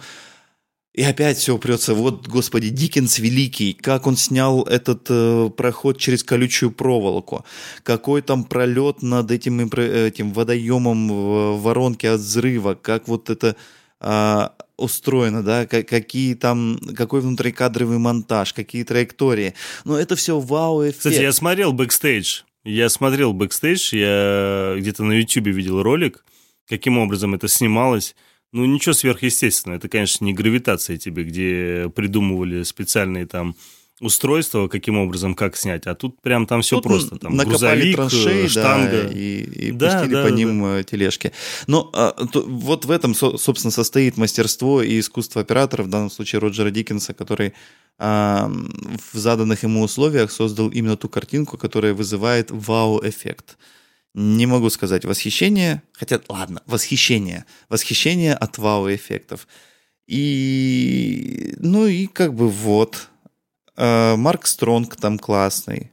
[1.00, 6.22] и опять все упрется, вот, господи, Диккенс великий, как он снял этот э, проход через
[6.22, 7.46] колючую проволоку,
[7.84, 13.56] какой там пролет над этим, этим водоемом в воронке от взрыва, как вот это
[13.98, 19.54] э, устроено, да, как, какие там, какой внутрикадровый монтаж, какие траектории.
[19.86, 20.98] Но это все вау-эффект.
[20.98, 26.26] Кстати, я смотрел бэкстейдж, я смотрел бэкстейдж, я где-то на ютубе видел ролик,
[26.68, 28.14] каким образом это снималось.
[28.52, 29.78] Ну, ничего сверхъестественного.
[29.78, 33.54] Это, конечно, не гравитация тебе, где придумывали специальные там
[34.00, 37.16] устройства, каким образом, как снять, а тут прям там все тут просто.
[37.16, 39.02] Там накопали грузовик, траншеи, штанга.
[39.02, 40.80] Да, и, и да, пустили да, по да, ним да.
[40.80, 41.32] Э, тележки.
[41.66, 46.40] Но а, то, вот в этом, собственно, состоит мастерство и искусство оператора, в данном случае
[46.40, 47.52] Роджера Диккенса, который
[47.98, 48.50] а,
[49.12, 53.58] в заданных ему условиях создал именно ту картинку, которая вызывает вау-эффект.
[54.14, 57.44] Не могу сказать восхищение, хотя, ладно, восхищение.
[57.68, 59.46] Восхищение от вау-эффектов.
[60.06, 63.08] И, ну и как бы вот.
[63.76, 65.92] Э, Марк Стронг там классный.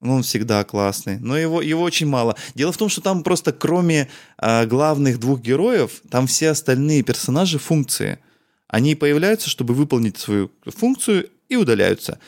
[0.00, 2.36] Ну, он всегда классный, но его, его очень мало.
[2.54, 4.08] Дело в том, что там просто кроме
[4.40, 8.20] э, главных двух героев, там все остальные персонажи функции.
[8.68, 12.20] Они появляются, чтобы выполнить свою функцию и удаляются.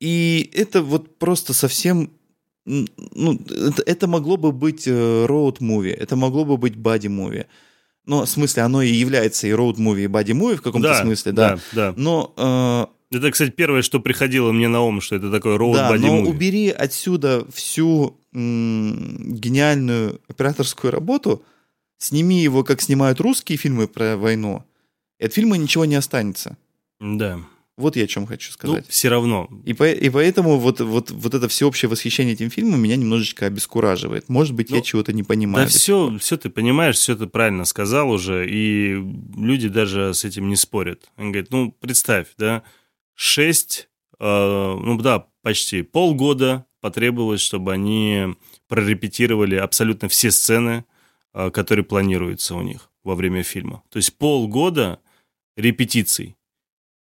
[0.00, 2.10] И это вот просто совсем...
[2.68, 7.46] Ну, это, это могло бы быть роуд-муви, это могло бы быть бади-муви.
[8.04, 11.56] Ну, в смысле, оно и является и роуд-муви, и бади-муви в каком-то Да, смысле, да.
[11.72, 11.94] да, да.
[11.96, 12.32] Но
[13.10, 16.22] э, Это, кстати, первое, что приходило мне на ум, что это такой роуд Да, но
[16.22, 21.42] убери отсюда всю м, гениальную операторскую работу,
[21.98, 24.62] сними его, как снимают русские фильмы про войну,
[25.18, 26.56] и от фильма ничего не останется.
[27.00, 27.40] Да.
[27.78, 28.86] Вот я о чем хочу Ну, сказать.
[28.88, 29.48] все равно.
[29.64, 34.28] И, по- и поэтому вот, вот, вот это всеобщее восхищение этим фильмом меня немножечко обескураживает.
[34.28, 35.64] Может быть, я Ну, чего-то не понимаю.
[35.66, 38.94] Да все, все ты понимаешь, все ты правильно сказал уже, и
[39.36, 41.08] люди даже с этим не спорят.
[41.16, 42.62] Они говорят, ну, представь, да,
[43.14, 48.34] шесть, э, ну да, почти полгода потребовалось, чтобы они
[48.68, 50.84] прорепетировали абсолютно все сцены,
[51.34, 53.82] э, которые планируются у них во время фильма.
[53.90, 55.00] То есть полгода
[55.56, 56.36] репетиций.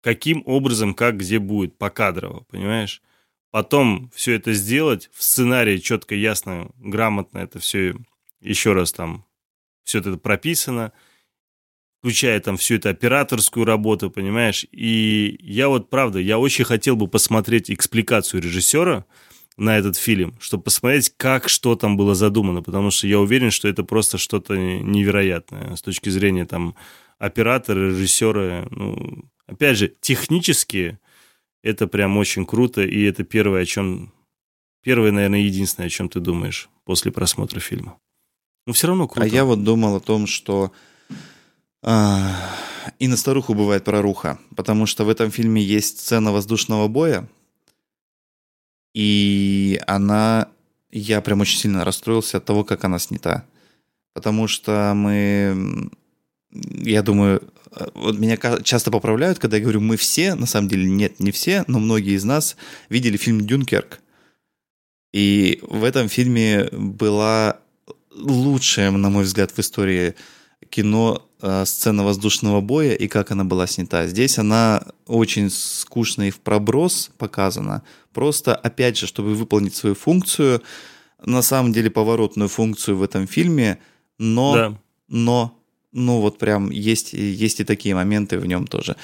[0.03, 3.03] Каким образом, как, где будет, покадрово, понимаешь?
[3.51, 7.95] Потом все это сделать, в сценарии четко, ясно, грамотно это все
[8.41, 9.25] еще раз там
[9.85, 10.93] все это прописано,
[12.01, 14.67] включая там всю эту операторскую работу, понимаешь?
[14.71, 19.07] И я вот, правда, я очень хотел бы посмотреть экспликацию режиссера
[19.57, 23.69] на этот фильм, чтобы посмотреть, как что там было задумано, потому что я уверен, что
[23.69, 26.77] это просто что-то невероятное с точки зрения там
[27.19, 30.99] оператора, режиссера, ну, опять же, технически
[31.63, 34.13] это прям очень круто, и это первое, о чем...
[34.83, 37.99] Первое, наверное, единственное, о чем ты думаешь после просмотра фильма.
[38.67, 39.27] Но все равно круто.
[39.27, 40.73] А я вот думал о том, что
[41.83, 42.55] а,
[42.99, 47.29] и на старуху бывает проруха, потому что в этом фильме есть сцена воздушного боя,
[48.97, 50.49] и она...
[50.91, 53.45] Я прям очень сильно расстроился от того, как она снята.
[54.15, 55.91] Потому что мы...
[56.71, 57.43] Я думаю,
[57.95, 61.65] вот меня часто поправляют, когда я говорю «мы все», на самом деле нет, не все,
[61.67, 62.57] но многие из нас
[62.89, 64.01] видели фильм «Дюнкерк».
[65.13, 67.59] И в этом фильме была
[68.13, 70.15] лучшая, на мой взгляд, в истории
[70.71, 74.07] кино э, сцена воздушного боя и как она была снята.
[74.07, 77.83] Здесь она очень скучно и в проброс показана.
[78.13, 80.63] Просто, опять же, чтобы выполнить свою функцию,
[81.25, 83.79] на самом деле поворотную функцию в этом фильме,
[84.19, 84.79] но, Да.
[85.09, 85.56] но,
[85.97, 88.97] ну вот прям есть, есть и такие моменты в нем тоже.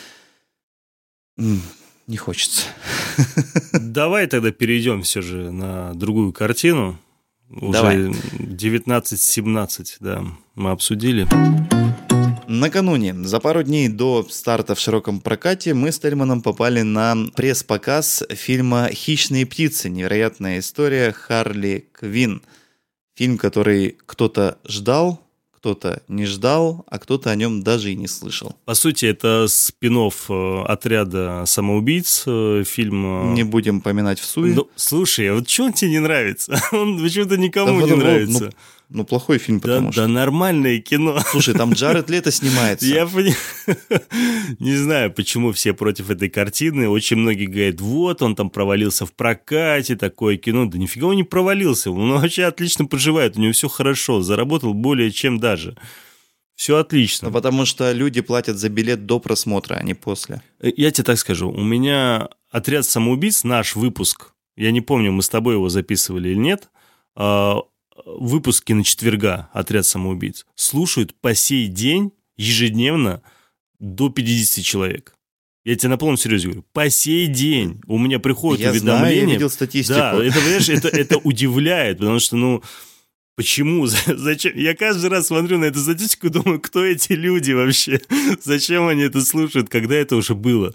[1.36, 2.62] Не хочется.
[3.72, 6.98] Давай тогда перейдем все же на другую картину.
[7.48, 7.96] Уже Давай.
[7.96, 10.24] 19-17, да,
[10.54, 11.26] мы обсудили.
[12.46, 18.24] Накануне, за пару дней до старта в широком прокате, мы с Тельманом попали на пресс-показ
[18.30, 19.88] фильма «Хищные птицы.
[19.88, 22.42] Невероятная история Харли Квин».
[23.14, 25.22] Фильм, который кто-то ждал,
[25.62, 28.56] кто-то не ждал, а кто-то о нем даже и не слышал.
[28.64, 29.96] По сути, это спин
[30.66, 33.30] отряда самоубийц, э, фильм...
[33.30, 34.54] э, Не будем поминать в суе.
[34.56, 36.60] Ну, слушай, а вот что он тебе не нравится?
[36.72, 38.44] Он почему-то Да никому не потому- нравится.
[38.46, 38.50] Ну,
[38.92, 40.06] ну, плохой фильм, Да, потому да что...
[40.06, 41.18] нормальное кино.
[41.30, 42.86] Слушай, там Джаред Лето снимается.
[42.86, 43.34] Я пони-
[44.58, 46.88] не знаю, почему все против этой картины.
[46.88, 50.66] Очень многие говорят, вот, он там провалился в прокате, такое кино.
[50.66, 51.90] Да нифига он не провалился.
[51.90, 54.22] Он вообще отлично проживает, у него все хорошо.
[54.22, 55.76] Заработал более чем даже.
[56.54, 57.28] Все отлично.
[57.28, 60.42] Ну, потому что люди платят за билет до просмотра, а не после.
[60.60, 65.22] Э, Я тебе так скажу, у меня отряд самоубийц, наш выпуск, я не помню, мы
[65.22, 66.68] с тобой его записывали или нет,
[67.16, 67.56] а,
[68.04, 73.22] выпуски на четверга отряд самоубийц слушают по сей день ежедневно
[73.78, 75.14] до 50 человек.
[75.64, 79.28] Я тебе на полном серьезе говорю, по сей день у меня приходят я знаю, уведомления.
[79.28, 79.94] я видел статистику.
[79.98, 82.62] Да, это, понимаешь, это, это удивляет, потому что, ну,
[83.36, 84.56] почему, За- зачем?
[84.56, 88.00] Я каждый раз смотрю на эту статистику и думаю, кто эти люди вообще?
[88.42, 90.74] Зачем они это слушают, когда это уже было?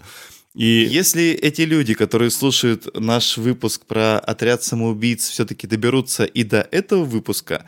[0.58, 6.62] И Если эти люди, которые слушают наш выпуск про отряд самоубийц, все-таки доберутся и до
[6.72, 7.64] этого выпуска,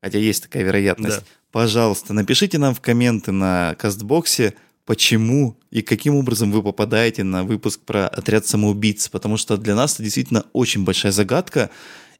[0.00, 1.24] хотя есть такая вероятность, Да.
[1.50, 4.54] пожалуйста, напишите нам в комменты на кастбоксе,
[4.86, 9.94] почему и каким образом вы попадаете на выпуск про отряд самоубийц, потому что для нас
[9.94, 11.70] это действительно очень большая загадка,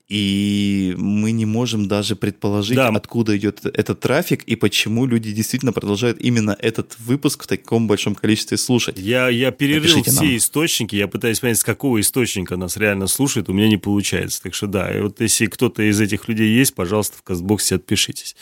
[0.08, 2.88] и мы не можем даже предположить, Да.
[2.88, 8.14] откуда идет этот трафик и почему люди действительно продолжают именно этот выпуск в таком большом
[8.14, 8.96] количестве слушать.
[8.98, 10.36] я, я перерыл Напишите все нам.
[10.36, 14.42] источники, я пытаюсь понять, с какого источника нас реально слушает, у меня не получается.
[14.42, 18.34] Так что да, и вот если кто-то из этих людей есть, пожалуйста, в Кастбоксе отпишитесь.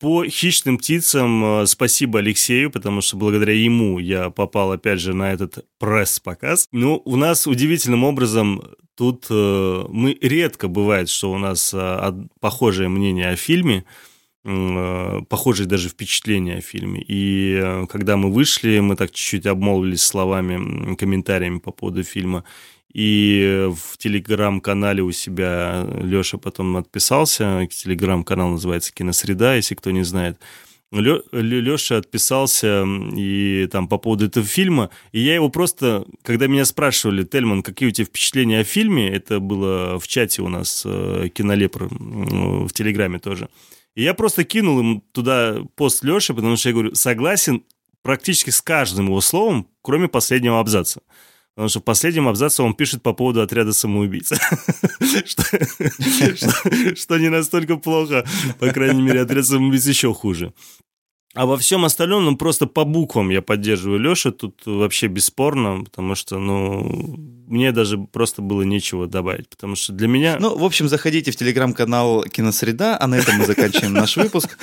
[0.00, 5.32] По хищным птицам э, спасибо Алексею, потому что благодаря ему я попал, опять же, на
[5.32, 6.68] этот пресс-показ.
[6.70, 8.62] Ну, у нас удивительным образом
[8.94, 13.84] тут э, мы редко бывает, что у нас э, похожее мнение о фильме,
[14.44, 17.02] э, похожие даже впечатления о фильме.
[17.02, 22.44] И э, когда мы вышли, мы так чуть-чуть обмолвились словами, комментариями по поводу фильма.
[22.92, 27.66] И в телеграм-канале у себя Леша потом отписался.
[27.70, 30.40] Телеграм-канал называется «Киносреда», если кто не знает.
[30.90, 32.84] Леша отписался
[33.14, 37.90] и там по поводу этого фильма, и я его просто, когда меня спрашивали, Тельман, какие
[37.90, 43.18] у тебя впечатления о фильме, это было в чате у нас э, кинолепр в Телеграме
[43.18, 43.50] тоже,
[43.96, 47.64] и я просто кинул им туда пост Леши, потому что я говорю, согласен
[48.00, 51.02] практически с каждым его словом, кроме последнего абзаца.
[51.58, 54.28] Потому что в последнем абзаце он пишет по поводу отряда самоубийц.
[56.94, 58.24] Что не настолько плохо,
[58.60, 60.52] по крайней мере, отряд самоубийц еще хуже.
[61.38, 66.16] А во всем остальном, ну, просто по буквам я поддерживаю Леша, тут вообще бесспорно, потому
[66.16, 66.82] что, ну,
[67.46, 70.38] мне даже просто было нечего добавить, потому что для меня...
[70.40, 74.58] Ну, в общем, заходите в телеграм-канал «Киносреда», а на этом мы заканчиваем наш выпуск.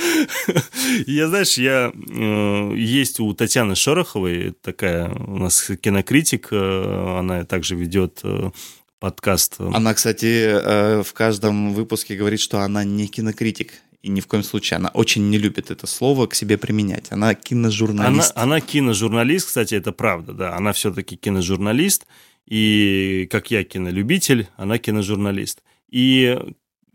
[1.07, 1.93] Я, знаешь, я...
[1.95, 8.51] Э, есть у Татьяны Шороховой такая у нас кинокритик, э, она также ведет э,
[8.99, 9.61] подкаст.
[9.61, 13.71] Она, кстати, в каждом выпуске говорит, что она не кинокритик
[14.05, 17.11] и ни в коем случае она очень не любит это слово к себе применять.
[17.11, 18.33] Она киножурналист.
[18.35, 20.55] Она, она киножурналист, кстати, это правда, да.
[20.55, 22.05] Она все-таки киножурналист,
[22.45, 25.63] и как я кинолюбитель, она киножурналист.
[25.89, 26.37] И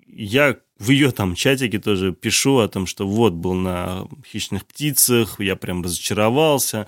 [0.06, 5.40] я в ее там чатике тоже пишу о том, что вот был на «Хищных птицах»,
[5.40, 6.86] я прям разочаровался.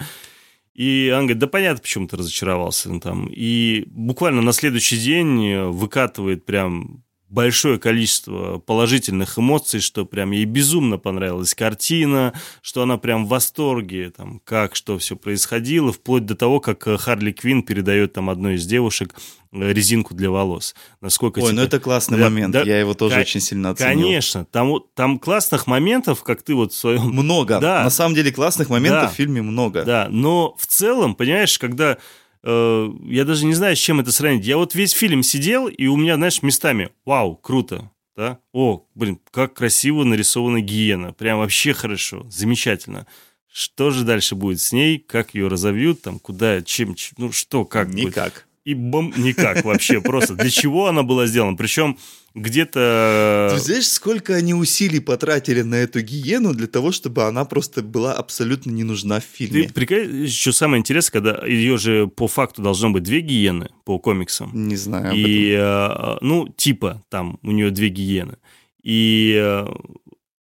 [0.72, 3.26] И она говорит, да понятно, почему ты разочаровался там.
[3.26, 7.02] И буквально на следующий день выкатывает прям
[7.32, 14.10] большое количество положительных эмоций, что прям ей безумно понравилась картина, что она прям в восторге,
[14.10, 18.56] там, как, что все происходило, вплоть до того, как э, Харли Квин передает там одной
[18.56, 19.14] из девушек
[19.50, 20.74] э, резинку для волос.
[21.00, 21.56] Насколько Ой, типа...
[21.56, 24.02] ну это классный да, момент, да, я его тоже очень сильно оценил.
[24.02, 27.02] Конечно, там, там классных моментов, как ты вот в своем...
[27.04, 27.82] Много, да.
[27.82, 29.84] на самом деле классных моментов да, в фильме много.
[29.84, 31.96] Да, но в целом, понимаешь, когда
[32.44, 34.46] Э, я даже не знаю, с чем это сравнить.
[34.46, 38.38] Я вот весь фильм сидел, и у меня, знаешь, местами, вау, круто, да?
[38.52, 43.06] О, блин, как красиво нарисована гиена, прям вообще хорошо, замечательно.
[43.52, 47.88] Что же дальше будет с ней, как ее разовьют, там, куда, чем, ну что, как
[47.88, 48.32] Никак.
[48.32, 48.46] Будет?
[48.64, 49.12] И бом...
[49.16, 50.34] никак вообще, просто.
[50.34, 51.56] Для чего она была сделана?
[51.56, 51.98] Причем
[52.34, 53.50] где-то...
[53.54, 58.14] Ты знаешь, сколько они усилий потратили на эту гиену для того, чтобы она просто была
[58.14, 59.64] абсолютно не нужна в фильме.
[59.64, 63.98] Ты прикинь, еще самое интересное, когда ее же по факту должно быть две гиены по
[63.98, 64.50] комиксам.
[64.54, 65.14] Не знаю.
[65.14, 68.38] И, э, ну, типа, там у нее две гиены.
[68.82, 69.66] И э,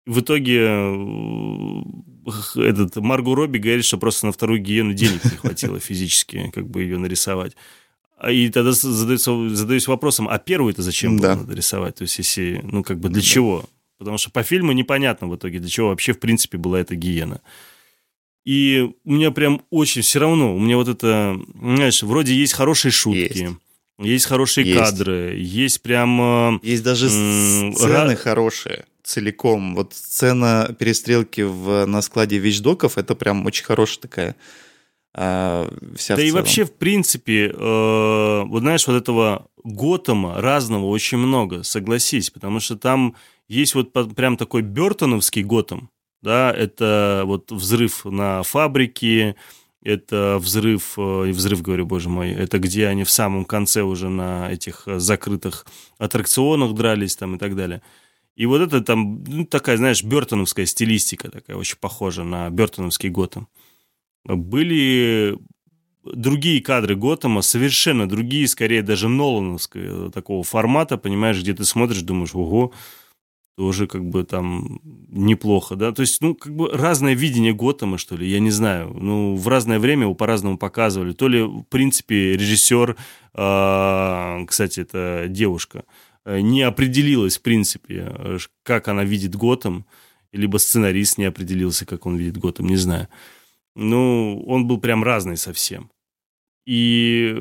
[0.06, 1.82] в итоге э,
[2.56, 6.84] этот Марго Робби говорит, что просто на вторую гиену денег не хватило физически, как бы
[6.84, 7.56] ее нарисовать.
[8.24, 11.34] А, и тогда задается, задаюсь вопросом, а первую-то зачем да.
[11.34, 11.96] было надо рисовать?
[11.96, 13.28] То есть, если, ну, как бы для да.
[13.28, 13.66] чего?
[13.98, 17.42] Потому что по фильму непонятно в итоге, для чего вообще, в принципе, была эта гиена.
[18.46, 22.92] И у меня прям очень все равно, у меня вот это, знаешь, вроде есть хорошие
[22.94, 23.56] шутки, есть,
[24.00, 24.80] есть хорошие есть.
[24.80, 26.22] кадры, есть прям...
[26.22, 28.16] Э, есть даже м- сцены ра...
[28.16, 29.76] хорошие целиком.
[29.76, 34.36] Вот сцена перестрелки в, на складе вещдоков, это прям очень хорошая такая
[35.16, 41.20] а, вся да и вообще, в принципе, э, вот знаешь, вот этого Готэма разного очень
[41.20, 43.16] много, согласись, потому что там
[43.48, 45.90] есть вот прям такой Бертоновский Готэм,
[46.24, 49.36] да, это вот взрыв на фабрике,
[49.84, 54.52] это взрыв, э, взрыв, говорю, боже мой, это где они в самом конце уже на
[54.52, 55.68] этих закрытых
[56.00, 57.84] аттракционах дрались там и так далее.
[58.36, 63.48] И вот это там ну, такая, знаешь, бертоновская стилистика такая, очень похожа на бертоновский Готэм
[64.26, 65.38] были
[66.04, 72.36] другие кадры Готэма, совершенно другие, скорее даже Нолановского такого формата, понимаешь, где ты смотришь, думаешь,
[72.36, 72.74] ого,
[73.56, 78.16] тоже как бы там неплохо, да, то есть, ну, как бы разное видение Готэма, что
[78.16, 82.34] ли, я не знаю, ну, в разное время его по-разному показывали, то ли, в принципе,
[82.34, 82.98] режиссер,
[83.36, 85.84] э, кстати, это девушка,
[86.26, 89.86] э, не определилась, в принципе, как она видит Готэм,
[90.32, 93.08] либо сценарист не определился, как он видит Готэм, не знаю
[93.76, 95.92] ну, он был прям разный совсем.
[96.66, 97.36] И,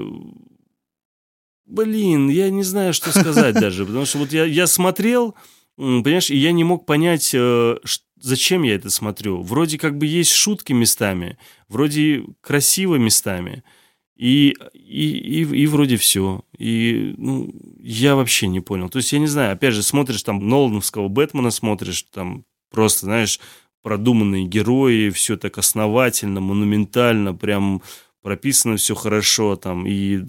[1.67, 5.35] блин, я не знаю, что сказать даже, потому что вот я, я смотрел,
[5.77, 7.77] понимаешь, и я не мог понять, э,
[8.21, 9.43] зачем я это смотрю.
[9.43, 13.63] Вроде как бы есть шутки местами, вроде красиво местами,
[14.17, 16.45] и, и, и, и вроде все.
[16.57, 18.89] И ну, я вообще не понял.
[18.89, 23.41] То есть, я не знаю, опять же, смотришь там Нолановского Бэтмена, смотришь там просто, знаешь,
[23.83, 27.83] продуманные герои, все так основательно, монументально, прям
[28.23, 29.87] прописано все хорошо там.
[29.87, 30.21] И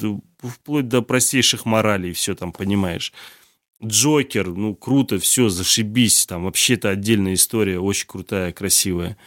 [0.41, 3.13] вплоть до простейших моралей, все там понимаешь.
[3.83, 9.17] Джокер, ну, круто, все, зашибись, там вообще это отдельная история, очень крутая, красивая.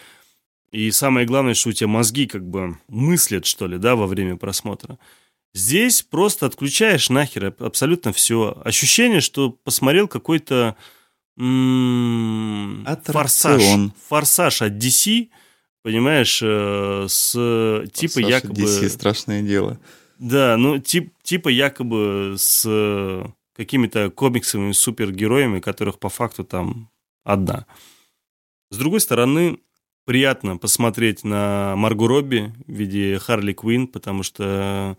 [0.73, 4.37] И самое главное, что у тебя мозги как бы мыслят, что ли, да, во время
[4.37, 4.99] просмотра.
[5.55, 8.61] Здесь просто отключаешь нахер абсолютно все.
[8.65, 10.77] Ощущение, что посмотрел какой-то
[11.39, 13.63] м- форсаж.
[14.09, 15.29] Форсаж от DC,
[15.83, 17.33] понимаешь, э, с
[17.93, 18.55] типа якобы...
[18.63, 19.79] DC страшное дело.
[20.19, 22.67] Да, ну тип, типа якобы с
[23.57, 26.91] какими-то комиксовыми супергероями, которых по факту там
[27.25, 27.67] одна.
[28.71, 29.59] С другой стороны,
[30.05, 34.97] приятно посмотреть на Марго Робби в виде Харли Квин, потому что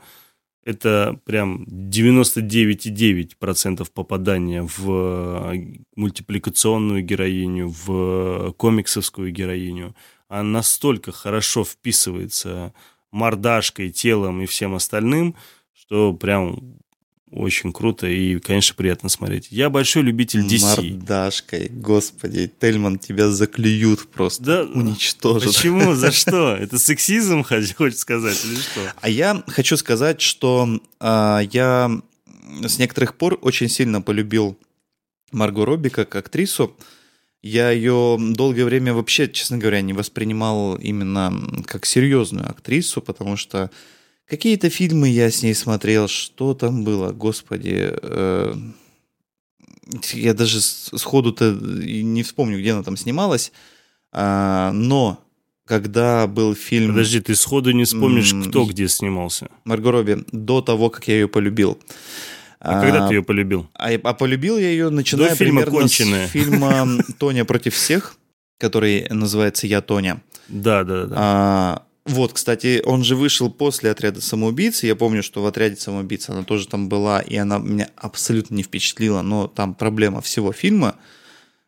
[0.67, 5.53] это прям 99,9% попадания в
[5.95, 9.95] мультипликационную героиню, в комиксовскую героиню.
[10.27, 12.73] Она настолько хорошо вписывается
[13.11, 15.35] мордашкой, телом и всем остальным,
[15.71, 16.79] что прям
[17.31, 19.47] очень круто и, конечно, приятно смотреть.
[19.51, 20.61] Я большой любитель DC.
[20.61, 25.53] Мордашкой, господи, Тельман тебя заклюют просто, да, уничтожат.
[25.53, 25.93] Почему?
[25.93, 26.55] За что?
[26.55, 28.93] Это сексизм, хочешь сказать, или что?
[29.01, 32.01] А я хочу сказать, что а, я
[32.65, 34.57] с некоторых пор очень сильно полюбил
[35.31, 36.77] Марго Робби как актрису.
[37.43, 41.33] Я ее долгое время вообще, честно говоря, не воспринимал именно
[41.65, 43.69] как серьезную актрису, потому что
[44.27, 47.91] Какие-то фильмы я с ней смотрел, что там было, господи.
[48.01, 48.53] Э,
[50.11, 53.53] я даже сходу-то не вспомню, где она там снималась.
[54.11, 55.23] А, но
[55.65, 56.89] когда был фильм...
[56.89, 59.49] Подожди, ты сходу не вспомнишь, кто где снимался?
[59.63, 61.77] Марго Робби, до того, как я ее полюбил.
[62.59, 63.69] А, а когда ты ее полюбил?
[63.73, 66.27] А, а полюбил я ее, начиная до фильма примерно «Конченая».
[66.27, 66.87] с фильма
[67.19, 68.15] «Тоня против всех»,
[68.57, 70.21] который называется «Я Тоня».
[70.47, 71.15] Да, да, да.
[71.17, 74.83] А, вот, кстати, он же вышел после отряда самоубийц.
[74.83, 78.63] Я помню, что в отряде самоубийц она тоже там была, и она меня абсолютно не
[78.63, 79.21] впечатлила.
[79.21, 80.95] Но там проблема всего фильма,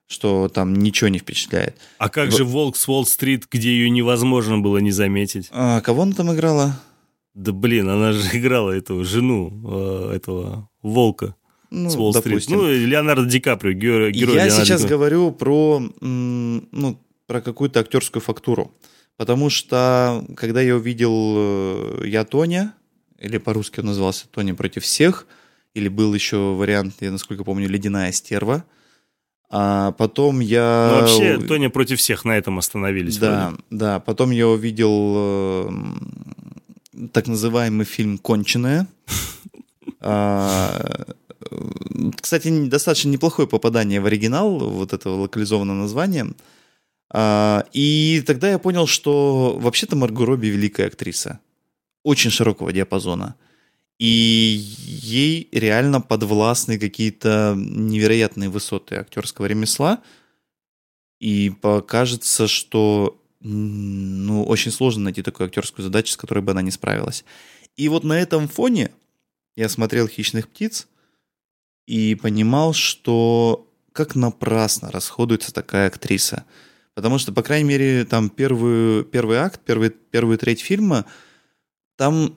[0.08, 1.78] что там ничего не впечатляет.
[1.98, 2.38] А как в...
[2.38, 5.50] же Волк с Уолл-стрит, где ее невозможно было не заметить?
[5.52, 6.80] А, кого она там играла?
[7.34, 11.36] Да блин, она же играла эту жену э, этого волка.
[11.70, 12.50] Ну, с Уолл-стрит.
[12.50, 18.24] Ну, Леонардо Ди Каприо, герой, герой Я Леонардо сейчас говорю про, ну, про какую-то актерскую
[18.24, 18.74] фактуру.
[19.20, 22.74] Потому что, когда я увидел э, «Я Тоня»,
[23.20, 25.28] или по-русски он назывался «Тоня против всех»,
[25.74, 28.64] или был еще вариант, я насколько помню, «Ледяная стерва»,
[29.50, 30.90] а потом я...
[30.94, 33.18] Ну, вообще, Тоня против всех на этом остановились.
[33.18, 33.64] Да, вроде.
[33.72, 34.00] да.
[34.00, 35.70] Потом я увидел э,
[37.12, 38.88] так называемый фильм «Конченая».
[40.02, 41.08] А,
[42.16, 46.26] кстати, достаточно неплохое попадание в оригинал вот этого локализованного названия.
[47.12, 51.40] А, и тогда я понял, что вообще-то Марго Робби великая актриса.
[52.04, 53.36] Очень широкого диапазона.
[53.98, 60.02] И ей реально подвластны какие-то невероятные высоты актерского ремесла.
[61.20, 66.72] И покажется, что ну, очень сложно найти такую актерскую задачу, с которой бы она не
[66.72, 67.26] справилась.
[67.76, 68.92] И вот на этом фоне
[69.56, 70.88] я смотрел «Хищных птиц»
[71.88, 76.46] и понимал, что как напрасно расходуется такая актриса–
[77.00, 81.06] Потому что, по крайней мере, там первый, первый акт, первый, первую треть фильма,
[81.96, 82.36] там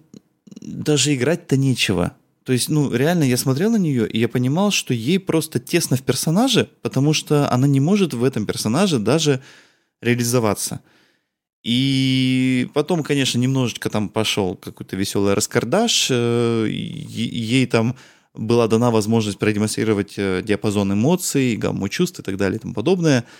[0.60, 2.12] даже играть-то нечего.
[2.44, 5.96] То есть, ну, реально, я смотрел на нее, и я понимал, что ей просто тесно
[5.96, 9.42] в персонаже, потому что она не может в этом персонаже даже
[10.00, 10.80] реализоваться.
[11.64, 16.06] И потом, конечно, немножечко там пошел какой-то веселый раскардаш.
[16.08, 17.96] Э, ей там
[18.32, 23.24] была дана возможность продемонстрировать э, диапазон эмоций, гамму чувств и так далее и тому подобное–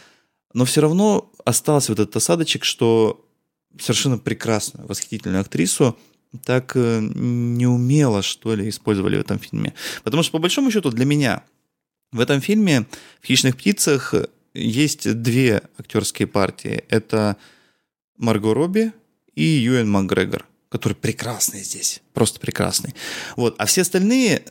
[0.55, 3.24] но все равно остался вот этот осадочек, что
[3.78, 5.96] совершенно прекрасную, восхитительную актрису
[6.44, 9.74] так э, неумело, что ли, использовали в этом фильме.
[10.03, 11.44] Потому что, по большому счету, для меня
[12.11, 12.86] в этом фильме
[13.20, 14.14] в «Хищных птицах»
[14.55, 16.84] есть две актерские партии.
[16.88, 17.36] Это
[18.16, 18.92] Марго Робби
[19.34, 22.94] и Юэн Макгрегор который прекрасный здесь, просто прекрасный.
[23.36, 23.55] Вот.
[23.59, 24.42] А все остальные,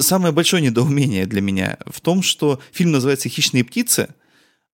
[0.00, 4.08] самое большое недоумение для меня в том, что фильм называется «Хищные птицы»,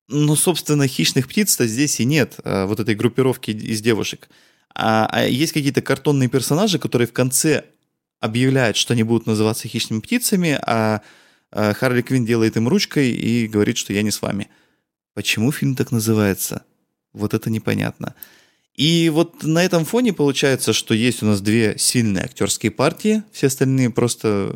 [0.08, 4.28] ну, собственно, хищных птиц-то здесь и нет, а, вот этой группировки из девушек.
[4.74, 7.64] А, а есть какие-то картонные персонажи, которые в конце
[8.20, 11.02] объявляют, что они будут называться хищными птицами, а,
[11.50, 14.48] а Харли Квин делает им ручкой и говорит, что я не с вами.
[15.14, 16.64] Почему фильм так называется?
[17.12, 18.14] Вот это непонятно.
[18.74, 23.48] И вот на этом фоне получается, что есть у нас две сильные актерские партии, все
[23.48, 24.54] остальные просто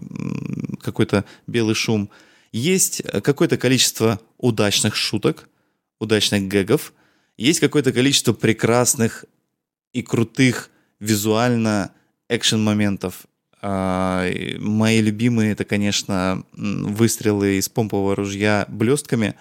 [0.81, 2.09] какой-то белый шум–
[2.53, 5.49] есть э, какое-то количество удачных шуток,
[5.99, 6.93] удачных гэгов,
[7.37, 9.25] есть какое-то количество прекрасных
[9.93, 11.93] и крутых визуально
[12.29, 13.27] экшен-моментов.
[13.61, 14.29] А,
[14.59, 19.35] мои любимые это, конечно, выстрелы из помпового ружья блестками.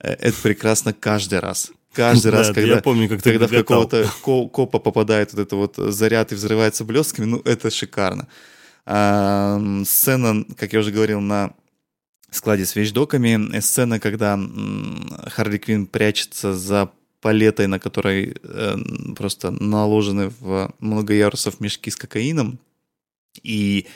[0.00, 1.72] Э, это прекрасно каждый раз.
[1.92, 6.32] Каждый раз, когда, я помню, как когда в какого-то копа попадает вот этот вот заряд
[6.32, 8.28] и взрывается блестками, ну, это шикарно.
[8.86, 11.52] А, сцена, как я уже говорил, на
[12.32, 13.60] складе с вещдоками.
[13.60, 14.38] Сцена, когда
[15.28, 18.76] Харли Квин прячется за палетой, на которой э,
[19.16, 22.58] просто наложены в много ярусов мешки с кокаином.
[23.42, 23.86] И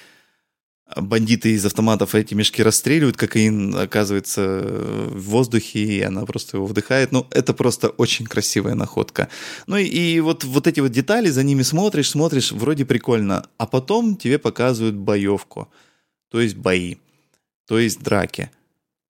[0.95, 4.63] бандиты из автоматов эти мешки расстреливают, кокаин оказывается
[5.11, 7.13] в воздухе, и она просто его вдыхает.
[7.13, 9.29] Ну, это просто очень красивая находка.
[9.67, 13.47] Ну и, и вот, вот эти вот детали, за ними смотришь, смотришь, вроде прикольно.
[13.59, 15.69] А потом тебе показывают боевку,
[16.31, 16.97] то есть бои,
[17.67, 18.51] то есть драки.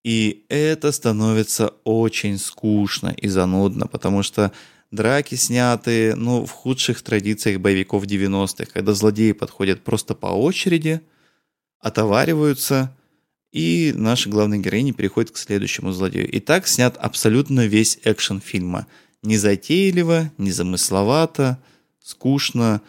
[0.05, 4.53] И это становится очень скучно и занудно, потому что
[4.91, 11.01] драки сняты, ну, в худших традициях боевиков 90-х, когда злодеи подходят просто по очереди,
[11.81, 12.97] отовариваются,
[13.53, 16.31] и наши главные героини переходят к следующему злодею.
[16.31, 18.87] И так снят абсолютно весь экшен фильма.
[19.23, 21.59] Незатейливо, незамысловато,
[22.03, 22.83] скучно.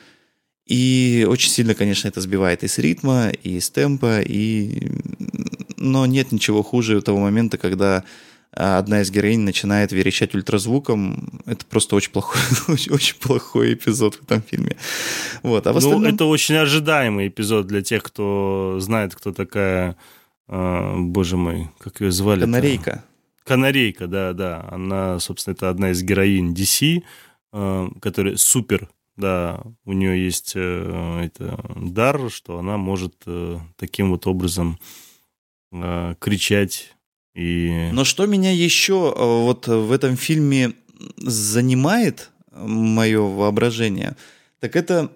[0.68, 4.92] И очень сильно, конечно, это сбивает и с ритма, и с темпа, и
[5.78, 8.04] но нет ничего хуже того момента, когда
[8.52, 11.42] а, одна из героинь начинает верещать ультразвуком.
[11.46, 14.76] Это просто очень плохой, очень, очень плохой эпизод в этом фильме.
[15.44, 15.68] Вот.
[15.68, 16.02] А в ну, остальном...
[16.04, 19.96] Ну, это очень ожидаемый эпизод для тех, кто знает, кто такая,
[20.48, 22.42] э, боже мой, как ее звали?
[22.42, 23.04] Канарейка.
[23.44, 24.68] Канарейка, да, да.
[24.72, 27.04] Она, собственно, это одна из героинь DC,
[27.54, 34.12] э, которая супер да, у нее есть э, это, дар, что она может э, таким
[34.12, 34.80] вот образом
[35.72, 36.94] э, кричать
[37.36, 37.90] и...
[37.92, 40.74] Но что меня еще вот в этом фильме
[41.18, 44.16] занимает мое воображение,
[44.60, 45.12] так это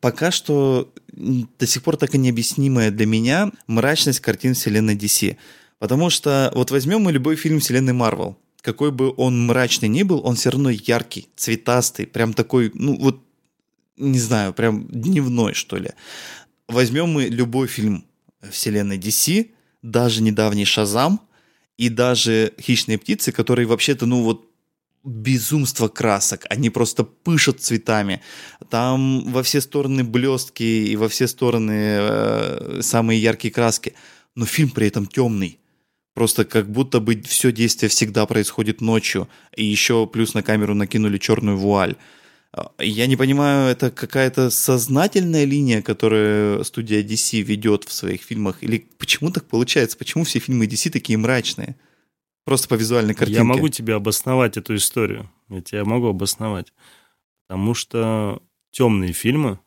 [0.00, 5.36] пока что до сих пор так и необъяснимая для меня мрачность картин вселенной DC.
[5.78, 10.20] Потому что вот возьмем мы любой фильм вселенной Марвел, какой бы он мрачный ни был,
[10.24, 13.20] он все равно яркий, цветастый, прям такой, ну вот,
[14.00, 15.90] не знаю, прям дневной, что ли.
[16.68, 18.04] Возьмем мы любой фильм
[18.50, 19.50] вселенной DC,
[19.82, 21.20] даже недавний Шазам
[21.76, 24.46] и даже хищные птицы, которые вообще-то, ну вот,
[25.04, 28.20] безумство красок, они просто пышут цветами.
[28.68, 33.94] Там во все стороны блестки и во все стороны э, самые яркие краски.
[34.34, 35.58] Но фильм при этом темный.
[36.14, 39.28] Просто как будто бы все действие всегда происходит ночью.
[39.56, 41.96] И еще плюс на камеру накинули черную вуаль.
[42.78, 48.62] Я не понимаю, это какая-то сознательная линия, которую студия DC ведет в своих фильмах?
[48.62, 49.96] Или почему так получается?
[49.96, 51.76] Почему все фильмы DC такие мрачные?
[52.44, 53.38] Просто по визуальной картинке.
[53.38, 55.30] Я могу тебе обосновать эту историю.
[55.48, 56.72] Я тебе могу обосновать.
[57.46, 58.42] Потому что
[58.72, 59.60] темные фильмы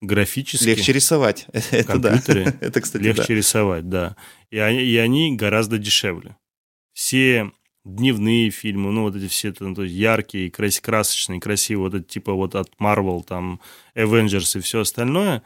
[0.00, 0.64] графически...
[0.64, 1.46] Легче рисовать.
[1.52, 2.22] Это да.
[2.60, 3.34] Это, кстати, Легче да.
[3.34, 4.16] рисовать, да.
[4.50, 6.36] И они, и они гораздо дешевле.
[6.92, 7.50] Все
[7.94, 12.08] дневные фильмы, ну, вот эти все ну, то есть яркие, крас красочные, красивые, вот это
[12.08, 13.60] типа вот от Marvel, там,
[13.94, 15.42] Avengers и все остальное,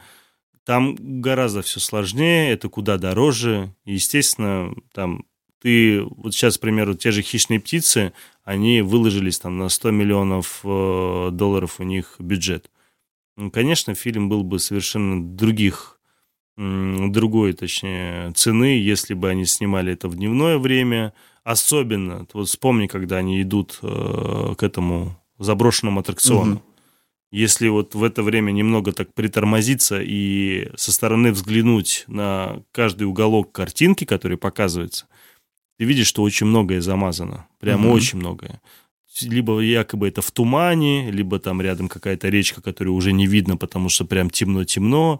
[0.65, 3.73] там гораздо все сложнее, это куда дороже.
[3.85, 5.25] Естественно, там
[5.61, 8.13] ты, вот сейчас, к примеру, те же «Хищные птицы»,
[8.43, 12.69] они выложились там на 100 миллионов э, долларов у них бюджет.
[13.37, 15.99] Ну, конечно, фильм был бы совершенно других,
[16.55, 21.13] другой, точнее, цены, если бы они снимали это в дневное время–
[21.43, 26.55] Особенно, вот вспомни, когда они идут э, к этому заброшенному аттракциону.
[26.55, 26.63] Угу.
[27.31, 33.51] Если вот в это время немного так притормозиться и со стороны взглянуть на каждый уголок
[33.51, 35.07] картинки, который показывается,
[35.79, 37.47] ты видишь, что очень многое замазано.
[37.59, 37.95] Прямо угу.
[37.95, 38.61] очень многое.
[39.21, 43.89] Либо якобы это в тумане, либо там рядом какая-то речка, которую уже не видно, потому
[43.89, 45.19] что прям темно-темно.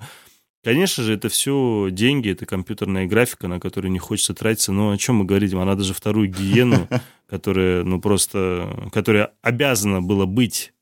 [0.63, 4.71] Конечно же, это все деньги, это компьютерная графика, на которую не хочется тратиться.
[4.71, 5.59] Но о чем мы говорим?
[5.59, 6.87] Она даже вторую гиену,
[7.27, 10.73] которая, ну, просто, которая обязана была быть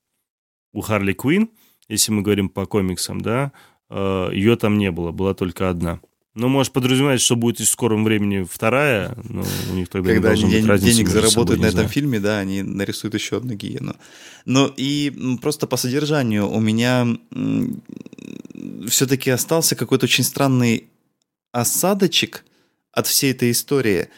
[0.72, 1.50] у Харли Квин,
[1.88, 3.52] если мы говорим по комиксам, да,
[3.90, 6.00] э, ее там не было, была только одна.
[6.34, 10.44] Ну, может подразумевать, что будет в скором времени вторая, но у них тогда Когда не
[10.44, 11.88] они быть разницы денег заработают собой, на этом знаю.
[11.88, 13.96] фильме, да, они нарисуют еще одну гиену.
[14.46, 15.12] Но и
[15.42, 17.06] просто по содержанию у меня
[18.88, 20.88] все-таки остался какой-то очень странный
[21.52, 22.44] осадочек
[22.92, 24.08] от всей этой истории.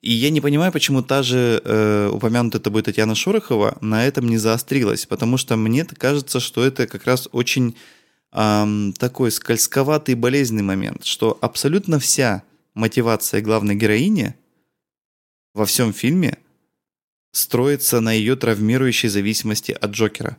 [0.00, 4.38] И я не понимаю, почему та же э, упомянутая тобой Татьяна Шорохова на этом не
[4.38, 7.76] заострилась, потому что мне кажется, что это как раз очень
[8.32, 14.36] эм, такой скользковатый болезненный момент, что абсолютно вся мотивация главной героини
[15.52, 16.38] во всем фильме
[17.32, 20.36] строится на ее травмирующей зависимости от Джокера,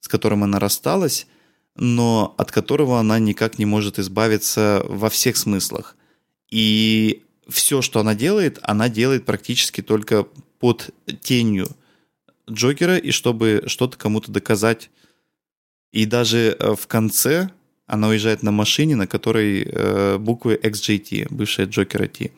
[0.00, 1.28] с которым она рассталась,
[1.80, 5.96] но от которого она никак не может избавиться во всех смыслах.
[6.50, 10.26] И все, что она делает, она делает практически только
[10.58, 10.90] под
[11.22, 11.68] тенью
[12.48, 14.90] Джокера, и чтобы что-то кому-то доказать.
[15.90, 17.48] И даже э, в конце
[17.86, 22.30] она уезжает на машине, на которой э, буквы XJT, бывшая Джокера T.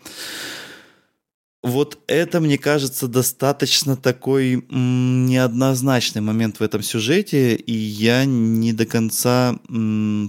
[1.62, 8.84] Вот это, мне кажется, достаточно такой неоднозначный момент в этом сюжете, и я не до
[8.84, 9.56] конца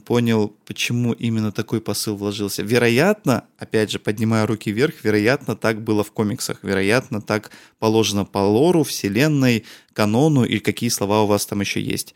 [0.06, 2.62] понял, почему именно такой посыл вложился.
[2.62, 8.38] Вероятно, опять же, поднимая руки вверх, вероятно, так было в комиксах, вероятно, так положено по
[8.38, 12.14] лору, вселенной, канону, и какие слова у вас там еще есть.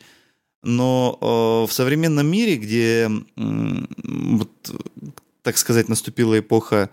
[0.62, 3.40] Но э, в современном мире, где, э,
[3.96, 4.50] вот,
[5.42, 6.90] так сказать, наступила эпоха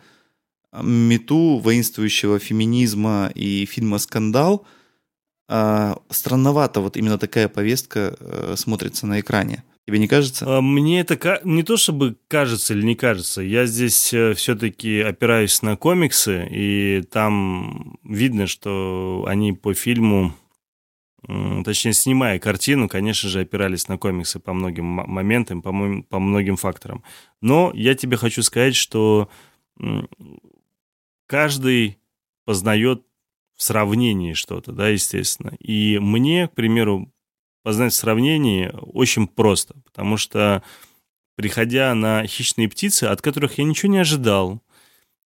[0.82, 4.66] мету воинствующего феминизма и фильма «Скандал»,
[5.50, 9.64] э, странновато вот именно такая повестка э, смотрится на экране.
[9.88, 10.46] Тебе не кажется?
[10.48, 13.42] А, мне это не то чтобы кажется или не кажется.
[13.42, 20.34] Я здесь э, все-таки опираюсь на комиксы, и там видно, что они по фильму
[21.64, 25.72] точнее, снимая картину, конечно же, опирались на комиксы по многим моментам, по,
[26.10, 27.04] по многим факторам.
[27.42, 29.30] Но я тебе хочу сказать, что
[31.28, 31.98] каждый
[32.46, 33.04] познает
[33.56, 35.54] в сравнении что-то, да, естественно.
[35.60, 37.12] И мне, к примеру,
[37.64, 40.62] познать в сравнении очень просто, потому что,
[41.36, 44.62] приходя на «Хищные птицы», от которых я ничего не ожидал,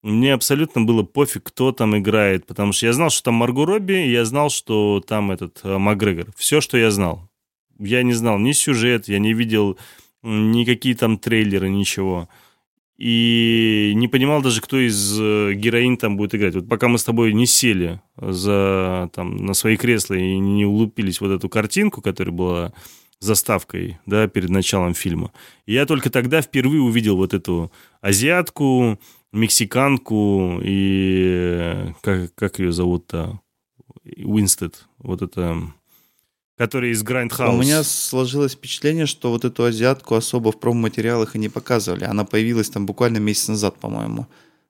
[0.02, 4.06] мне абсолютно было пофиг, кто там играет, потому что я знал, что там Марго Робби,
[4.06, 6.28] и я знал, что там этот э, Макгрегор.
[6.38, 7.30] Все, что я знал.
[7.78, 9.78] Я не знал ни сюжет, я не видел
[10.24, 12.30] никакие там трейлеры, ничего.
[13.00, 16.56] И не понимал даже, кто из э, героинь там будет играть.
[16.56, 21.22] Вот пока мы с тобой не сели за, там, на свои кресла и не улупились
[21.22, 22.74] вот эту картинку, которая была
[23.22, 25.32] заставкой, да, перед началом фильма.
[25.66, 27.72] я только тогда впервые увидел вот эту
[28.02, 29.00] азиатку,
[29.32, 33.40] мексиканку и как, как ее зовут-то?
[34.04, 34.88] Уинстед.
[34.98, 35.72] Вот это
[36.60, 37.56] который из Grindhouse.
[37.56, 42.04] У меня сложилось впечатление, что вот эту азиатку особо в промо-материалах и не показывали.
[42.04, 44.28] Она появилась там буквально месяц назад, по-моему,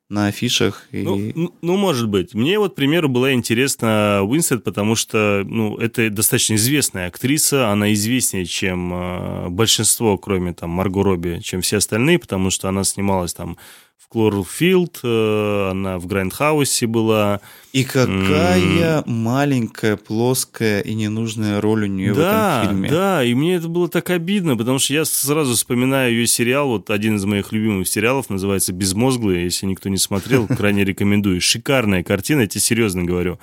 [0.08, 0.86] на афишах.
[0.92, 1.02] И...
[1.02, 2.36] Ну, ну, может быть.
[2.36, 7.70] Мне вот, к примеру, была интересна Уинстед, потому что ну, это достаточно известная актриса.
[7.70, 12.84] Она известнее, чем э, большинство, кроме там Марго Робби, чем все остальные, потому что она
[12.84, 13.58] снималась там
[14.08, 17.42] Cloverfield, э, она в Grindhouse е была.
[17.74, 19.04] И какая mm.
[19.06, 22.90] маленькая, плоская и ненужная роль у нее да, в этом фильме.
[22.90, 26.90] Да, и мне это было так обидно, потому что я сразу вспоминаю ее сериал, вот
[26.90, 31.40] один из моих любимых сериалов, называется «Безмозглые», если никто не смотрел, крайне рекомендую.
[31.40, 33.38] Шикарная картина, я тебе серьезно говорю.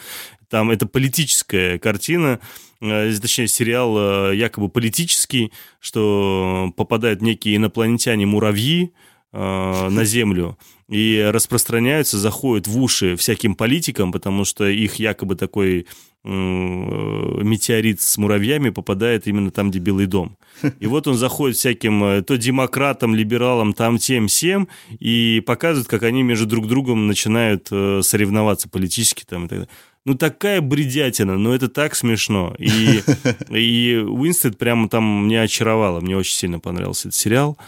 [0.49, 2.41] Там это политическая картина,
[2.81, 8.93] э, точнее, сериал э, якобы политический, что попадают некие инопланетяне-муравьи,
[9.33, 10.57] Э, на Землю
[10.89, 15.87] и распространяются, заходят в уши всяким политикам, потому что их якобы такой
[16.25, 20.39] э, метеорит с муравьями попадает именно там, где Белый дом.
[20.81, 24.69] И вот он заходит всяким э, то демократам, либералам, там тем, всем,
[25.01, 29.75] и показывает, как они между друг другом начинают соревноваться политически там и так далее.
[30.05, 32.55] Ну, такая бредятина, но это так смешно.
[32.59, 33.03] И,
[33.51, 36.01] и Уинстед прямо там меня очаровала.
[36.01, 37.59] Мне очень сильно понравился этот сериал.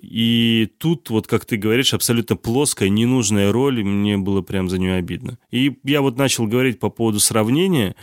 [0.00, 4.94] И тут, вот как ты говоришь, абсолютно плоская, ненужная роль, мне было прям за нее
[4.94, 5.38] обидно.
[5.50, 7.94] И я вот начал говорить по поводу сравнения.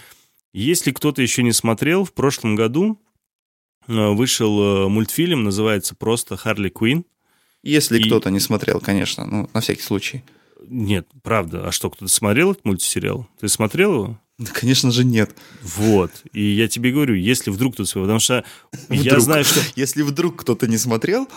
[0.53, 3.01] Если кто-то еще не смотрел, в прошлом году
[3.87, 7.05] э, вышел э, мультфильм, называется просто «Харли Квин».
[7.63, 8.03] Если и...
[8.03, 10.23] кто-то не смотрел, конечно, ну, на всякий случай.
[10.67, 11.67] Нет, правда.
[11.67, 13.27] А что, кто-то смотрел этот мультсериал?
[13.39, 14.19] Ты смотрел его?
[14.37, 15.35] Да, конечно же, нет.
[15.61, 16.11] Вот.
[16.31, 17.91] И я тебе говорю, если вдруг тут...
[17.91, 18.45] Потому что
[18.89, 19.59] я знаю, что...
[19.75, 21.27] Если вдруг кто-то не смотрел...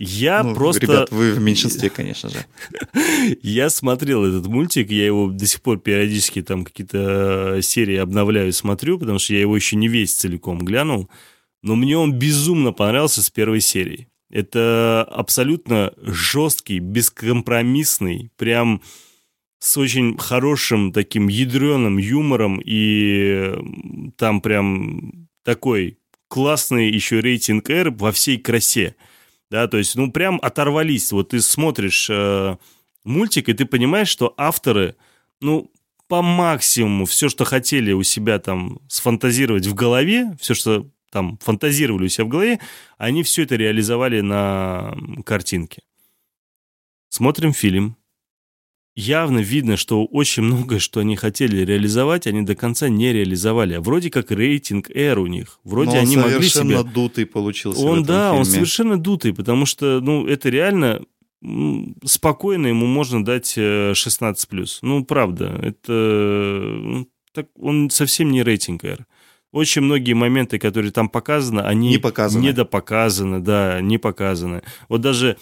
[0.00, 0.82] Я ну, просто...
[0.82, 2.46] Ребят, вы в меньшинстве, конечно же.
[3.42, 8.52] я смотрел этот мультик, я его до сих пор периодически там какие-то серии обновляю и
[8.52, 11.10] смотрю, потому что я его еще не весь целиком глянул.
[11.64, 14.08] Но мне он безумно понравился с первой серии.
[14.30, 18.82] Это абсолютно жесткий, бескомпромиссный, прям
[19.58, 23.52] с очень хорошим таким ядреным юмором, и
[24.16, 28.94] там прям такой классный еще рейтинг R во всей красе.
[29.50, 31.10] Да, то есть, ну, прям оторвались.
[31.12, 32.56] Вот ты смотришь э,
[33.04, 34.96] мультик, и ты понимаешь, что авторы,
[35.40, 35.70] ну,
[36.06, 42.06] по максимуму все, что хотели у себя там сфантазировать в голове, все, что там фантазировали
[42.06, 42.60] у себя в голове,
[42.98, 44.94] они все это реализовали на
[45.24, 45.82] картинке.
[47.08, 47.96] Смотрим фильм,
[48.98, 53.74] явно видно, что очень многое, что они хотели реализовать, они до конца не реализовали.
[53.74, 55.60] А вроде как рейтинг R у них.
[55.62, 56.50] Вроде Но они он могли себе...
[56.50, 58.54] совершенно дутый получился Он, да, он фильме.
[58.56, 61.02] совершенно дутый, потому что, ну, это реально
[62.04, 64.36] спокойно ему можно дать э, 16+.
[64.82, 65.92] Ну, правда, это...
[66.82, 69.06] ну, Так, он совсем не рейтинг R.
[69.52, 72.42] Очень многие моменты, которые там показаны, они Не показаны.
[72.42, 74.62] недопоказаны, да, не показаны.
[74.88, 75.36] Вот даже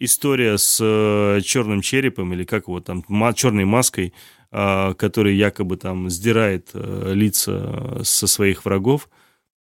[0.00, 4.12] история с э, черным черепом, или как его там, черной маской,
[4.50, 9.08] а, который якобы там сдирает э, лица со своих врагов,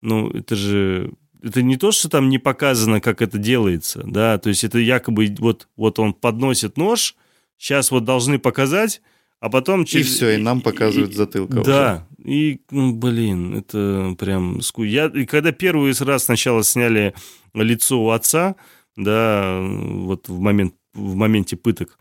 [0.02, 1.14] ну, это же...
[1.42, 5.34] Это не то, что там не показано, как это делается, да, то есть это якобы
[5.40, 7.16] вот, вот он подносит нож,
[7.58, 9.02] сейчас вот должны показать,
[9.40, 9.84] а потом...
[9.84, 11.64] И все, и нам показывают затылка уже.
[11.64, 14.60] Да, и, ну, блин, это прям...
[14.78, 17.14] Я, и когда первый раз сначала сняли
[17.54, 18.56] лицо у отца,
[18.96, 21.98] да, вот в, момент, в моменте пыток,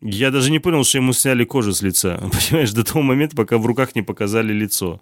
[0.00, 2.18] я даже не понял, что ему сняли кожу с лица,
[2.48, 5.00] понимаешь, до того момента, пока в руках не показали лицо.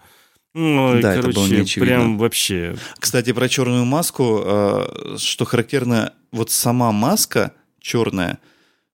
[0.55, 1.97] Ой, Да, это было короче, неочевидно.
[1.97, 2.77] прям вообще...
[2.99, 8.39] Кстати, про черную маску, э, что характерно, вот сама маска черная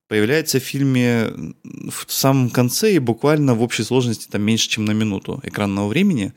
[0.09, 1.31] появляется в фильме
[1.63, 6.33] в самом конце и буквально в общей сложности там меньше, чем на минуту экранного времени.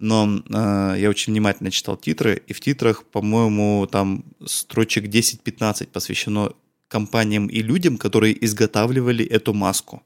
[0.00, 6.52] Но э, я очень внимательно читал титры, и в титрах, по-моему, там строчек 10-15 посвящено
[6.88, 10.02] компаниям и людям, которые изготавливали эту маску.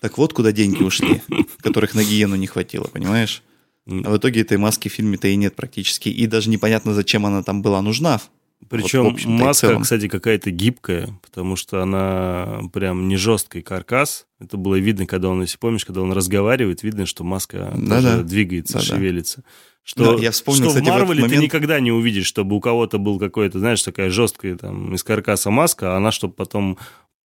[0.00, 1.22] Так вот, куда деньги ушли,
[1.58, 3.42] которых на гиену не хватило, понимаешь?
[3.86, 6.08] А в итоге этой маски в фильме-то и нет практически.
[6.08, 8.20] И даже непонятно, зачем она там была нужна.
[8.68, 14.26] Причем Вот, маска, кстати, какая-то гибкая, потому что она прям не жесткий каркас.
[14.40, 18.12] Это было видно, когда он, если помнишь, когда он разговаривает, видно, что маска Да-да.
[18.16, 18.84] тоже двигается, Да-да.
[18.86, 19.44] шевелится.
[19.82, 22.60] Что, Да, я вспомнил, что кстати, в Марвеле ты момент- никогда не увидишь, чтобы у
[22.60, 26.76] кого-то был какой-то, знаешь, такая жесткая там из каркаса маска, а она чтобы потом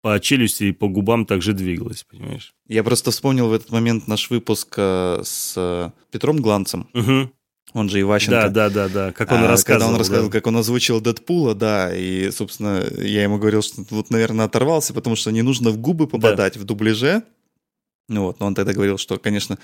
[0.03, 2.53] по челюсти и по губам также двигалась, понимаешь?
[2.67, 7.31] Я просто вспомнил в этот момент наш выпуск э, с э, Петром Гланцем, Мгм.
[7.73, 8.49] Он же Иващенко.
[8.49, 9.11] Да, да, да, да.
[9.11, 9.79] Как он А, рассказывал.
[9.79, 9.99] Когда он да.
[9.99, 14.93] рассказывал, как он озвучил Дэдпула, да, и, собственно, я ему говорил, что вот, наверное, оторвался,
[14.93, 17.23] потому что не нужно в губы попадать в дубляже.
[18.09, 19.57] Ну вот, но он тогда говорил, что, конечно,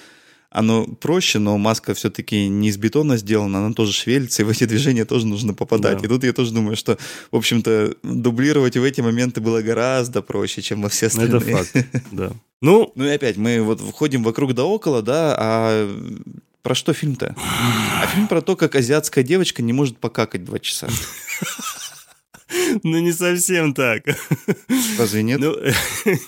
[0.49, 4.63] оно проще, но маска все-таки не из бетона сделана, она тоже шевелится, и в эти
[4.63, 5.97] движения тоже нужно попадать.
[5.99, 6.05] Да.
[6.05, 6.97] И тут я тоже думаю, что,
[7.31, 11.55] в общем-то, дублировать в эти моменты было гораздо проще, чем во все Это остальные.
[11.57, 11.75] факт,
[12.11, 12.31] да.
[12.61, 15.89] Ну, Ну и опять, мы вот входим вокруг да около, да, а
[16.67, 17.33] про что фильм-то?
[17.37, 20.89] А фильм про то, как азиатская девочка не может покакать два часа.
[22.83, 24.03] ну не совсем так.
[24.99, 25.39] Разве нет?
[25.39, 25.55] Ну,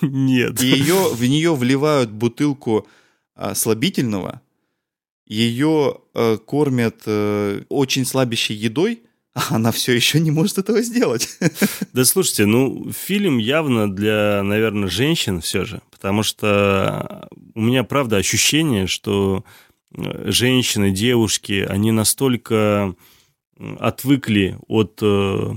[0.00, 0.62] нет.
[0.62, 2.88] И ее, в нее вливают бутылку
[3.34, 4.40] а, слабительного,
[5.26, 9.02] ее э, кормят э, очень слабящей едой,
[9.34, 11.28] а она все еще не может этого сделать.
[11.92, 18.16] Да слушайте, ну, фильм явно для, наверное, женщин все же, потому что у меня, правда,
[18.16, 19.44] ощущение, что
[19.96, 22.94] женщины, девушки, они настолько
[23.78, 25.52] отвыкли от э,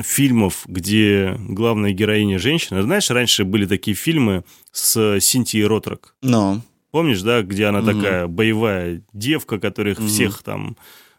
[0.00, 2.82] фильмов, где главная героиня женщина.
[2.82, 6.14] Знаешь, раньше были такие фильмы с Синтией Ротрок.
[6.22, 6.60] Но.
[6.90, 7.94] Помнишь, да, где она Мгм.
[7.94, 10.08] такая боевая девка, которых Мгм.
[10.08, 10.76] всех там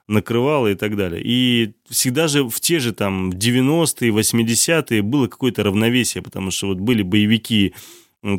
[0.07, 1.21] накрывала и так далее.
[1.23, 6.79] И всегда же в те же там 90-е, 80-е было какое-то равновесие, потому что вот
[6.79, 7.73] были боевики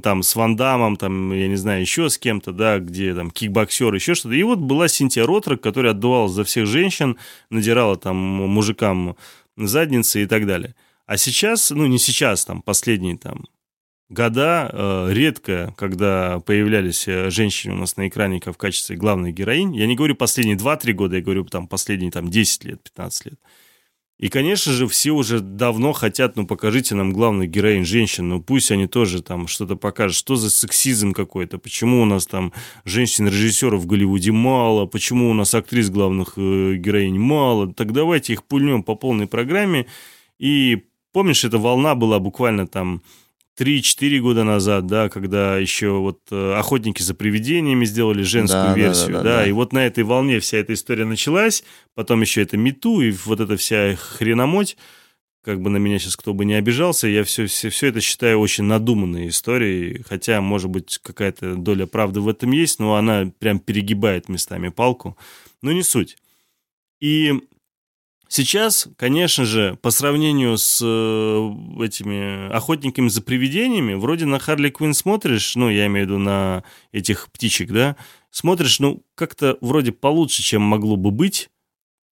[0.02, 3.92] там с Ван Дамом, там, я не знаю, еще с кем-то, да, где там кикбоксер,
[3.92, 4.34] еще что-то.
[4.34, 7.16] И вот была Синтия Ротрок, которая отдувалась за всех женщин,
[7.50, 9.16] надирала там мужикам
[9.56, 10.74] задницы и так далее.
[11.06, 13.44] А сейчас, ну не сейчас, там последние там
[14.08, 19.32] года э, редко, когда появлялись э, женщины у нас на экране как в качестве главной
[19.32, 19.74] героинь.
[19.74, 23.40] Я не говорю последние 2-3 года, я говорю там последние там 10 лет, 15 лет.
[24.22, 28.70] И, конечно же, все уже давно хотят, ну, покажите нам главных героинь женщин, ну, пусть
[28.70, 30.16] они тоже там что-то покажут.
[30.16, 31.58] Что за сексизм какой-то?
[31.58, 32.52] Почему у нас там
[32.84, 34.86] женщин-режиссеров в Голливуде мало?
[34.86, 37.74] Почему у нас актрис главных э, героинь мало?
[37.74, 39.86] Так давайте их пульнем по полной программе.
[40.38, 43.02] И помнишь, эта волна была буквально там
[43.58, 48.74] 3-4 года назад, да, когда еще вот э, охотники за привидениями сделали женскую Да, да,
[48.74, 49.46] версию, да, да, да, да.
[49.46, 51.62] и вот на этой волне вся эта история началась,
[51.94, 54.76] потом еще это мету и вот эта вся хреномоть,
[55.44, 58.38] как бы на меня сейчас кто бы не обижался, я все, все, все это считаю
[58.38, 63.58] очень надуманной историей, хотя, может быть, какая-то доля правды в этом есть, но она прям
[63.58, 65.16] перегибает местами палку,
[65.60, 66.16] но не суть.
[67.00, 67.34] И
[68.34, 74.94] Сейчас, конечно же, по сравнению с э, этими охотниками за привидениями, вроде на Харли Квинн
[74.94, 77.94] смотришь, ну, я имею в виду на этих птичек, да,
[78.30, 81.50] смотришь, ну, как-то вроде получше, чем могло бы быть,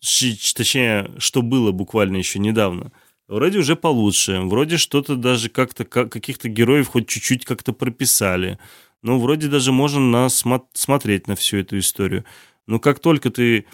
[0.02, 2.92] точнее, что было буквально еще недавно.
[3.26, 8.58] вроде уже получше, вроде что-то даже как-то, как, каких-то героев хоть чуть-чуть как-то прописали.
[9.02, 12.26] Ну, вроде даже можно на, смотреть на всю эту историю.
[12.66, 13.64] Но как только ты,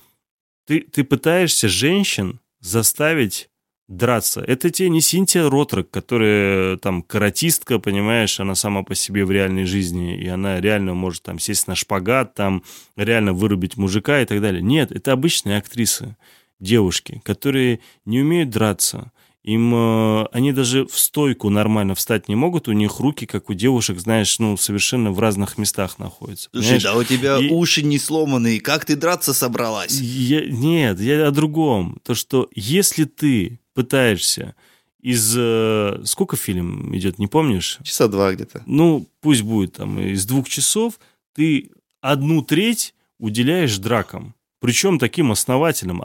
[0.67, 3.49] ты, ты пытаешься женщин заставить
[3.89, 4.41] драться.
[4.41, 9.65] Это тебе не Синтия Ротрок, которая там каратистка, понимаешь, она сама по себе в реальной
[9.65, 12.65] жизни, и она реально может там сесть на шпагат, там
[12.97, 14.61] реально вырубить мужика и так далее.
[14.61, 16.17] Нет, это обычные актрисы,
[16.59, 19.13] девушки, которые не умеют драться,
[19.47, 23.55] им э, они даже в стойку нормально встать не могут, у них руки, как у
[23.55, 26.51] девушек, знаешь, ну, совершенно в разных местах находятся.
[26.53, 27.49] Слушай, да у тебя и...
[27.49, 30.01] уши не сломанные, как ты драться собралась?
[30.01, 30.45] Я...
[30.47, 32.01] Нет, я о другом.
[32.03, 34.57] То, что если ты пытаешься
[35.01, 35.35] из...
[35.39, 37.79] Э, сколько фильм идет, не помнишь?
[37.85, 38.65] Часа два где-то.
[38.67, 40.99] Ну, пусть будет там из двух часов,
[41.37, 41.71] ты
[42.01, 44.35] одну треть уделяешь дракам.
[44.59, 46.03] Причем таким основательным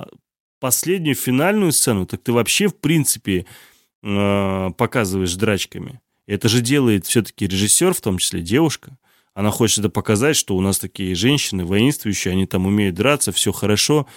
[0.61, 3.45] последнюю финальную сцену, так ты вообще, в принципе,
[4.03, 5.99] э, показываешь драчками.
[6.27, 8.97] Это же делает все-таки режиссер, в том числе девушка.
[9.33, 13.51] Она хочет это показать, что у нас такие женщины воинствующие, они там умеют драться, все
[13.51, 14.07] хорошо.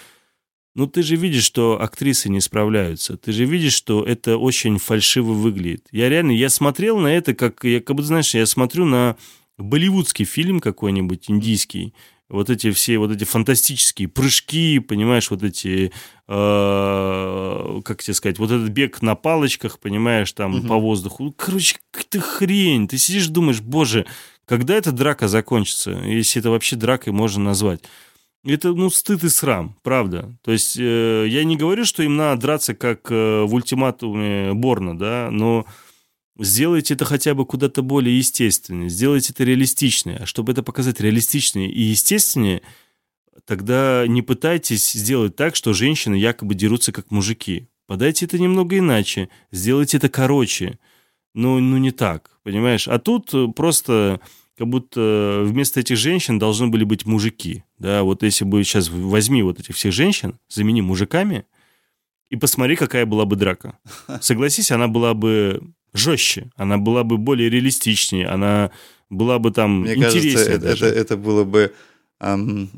[0.74, 3.16] Но ты же видишь, что актрисы не справляются.
[3.16, 5.86] Ты же видишь, что это очень фальшиво выглядит.
[5.92, 9.16] Я реально, я смотрел на это, как, я как бы, знаешь, я смотрю на
[9.56, 11.94] болливудский фильм какой-нибудь, индийский,
[12.34, 15.92] вот эти все вот эти фантастические прыжки, понимаешь, вот эти,
[16.28, 20.66] э, как тебе сказать, вот этот бег на палочках, понимаешь, там угу.
[20.66, 21.32] по воздуху.
[21.36, 22.88] Короче, какая-то хрень.
[22.88, 24.06] Ты сидишь, думаешь, боже,
[24.46, 27.80] когда эта драка закончится, если это вообще дракой можно назвать.
[28.44, 30.36] Это, ну, стыд и срам, правда.
[30.42, 34.98] То есть э, я не говорю, что им надо драться, как э, в ультиматуме Борна,
[34.98, 35.64] да, но
[36.38, 40.18] Сделайте это хотя бы куда-то более естественнее, сделайте это реалистичнее.
[40.18, 42.62] А чтобы это показать реалистичнее и естественнее,
[43.44, 47.68] тогда не пытайтесь сделать так, что женщины якобы дерутся как мужики.
[47.86, 50.78] Подайте это немного иначе, сделайте это короче.
[51.34, 52.88] Ну, ну не так, понимаешь?
[52.88, 54.20] А тут просто
[54.56, 57.64] как будто вместо этих женщин должны были быть мужики.
[57.78, 61.44] Да, вот если бы сейчас возьми вот этих всех женщин, замени мужиками,
[62.30, 63.78] и посмотри, какая была бы драка.
[64.20, 68.70] Согласись, она была бы жестче, она была бы более реалистичнее, она
[69.10, 70.34] была бы там Мне интереснее.
[70.34, 70.86] Кажется, даже.
[70.86, 71.72] Это, это было бы
[72.20, 72.70] эм,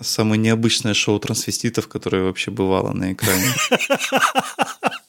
[0.00, 3.44] самое необычное шоу трансвеститов, которое вообще бывало на экране.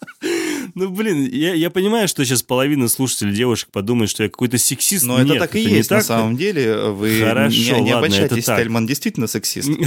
[0.75, 5.05] Ну, блин, я, я понимаю, что сейчас половина слушателей девушек подумает, что я какой-то сексист.
[5.05, 6.89] Но Нет, это так и есть на самом деле.
[6.89, 9.69] Вы Хорошо, не, не ладно, обольщайтесь, Тельман действительно сексист.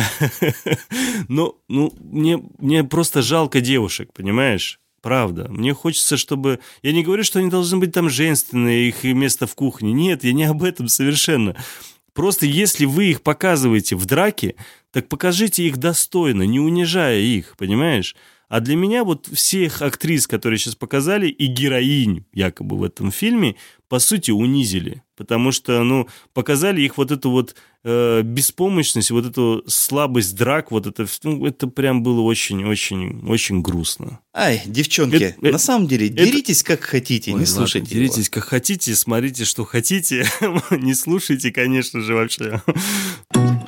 [1.28, 4.78] Ну, ну мне, мне просто жалко девушек, понимаешь?
[5.06, 5.46] Правда.
[5.48, 6.58] Мне хочется, чтобы...
[6.82, 9.92] Я не говорю, что они должны быть там женственные, их место в кухне.
[9.92, 11.54] Нет, я не об этом совершенно.
[12.12, 14.56] Просто если вы их показываете в драке,
[14.90, 18.16] так покажите их достойно, не унижая их, понимаешь?
[18.48, 23.56] А для меня вот всех актрис, которые сейчас показали, и героинь якобы в этом фильме,
[23.88, 25.02] по сути, унизили.
[25.16, 30.86] Потому что, ну, показали их вот эту вот э, беспомощность, вот эту слабость драк, вот
[30.86, 34.20] это, ну, это прям было очень-очень-очень грустно.
[34.34, 36.76] Ай, девчонки, это, на это, самом деле, деритесь это...
[36.76, 40.26] как хотите, Ой, не слушайте ладно, Деритесь как хотите, смотрите, что хотите,
[40.70, 42.62] не слушайте, конечно же, вообще.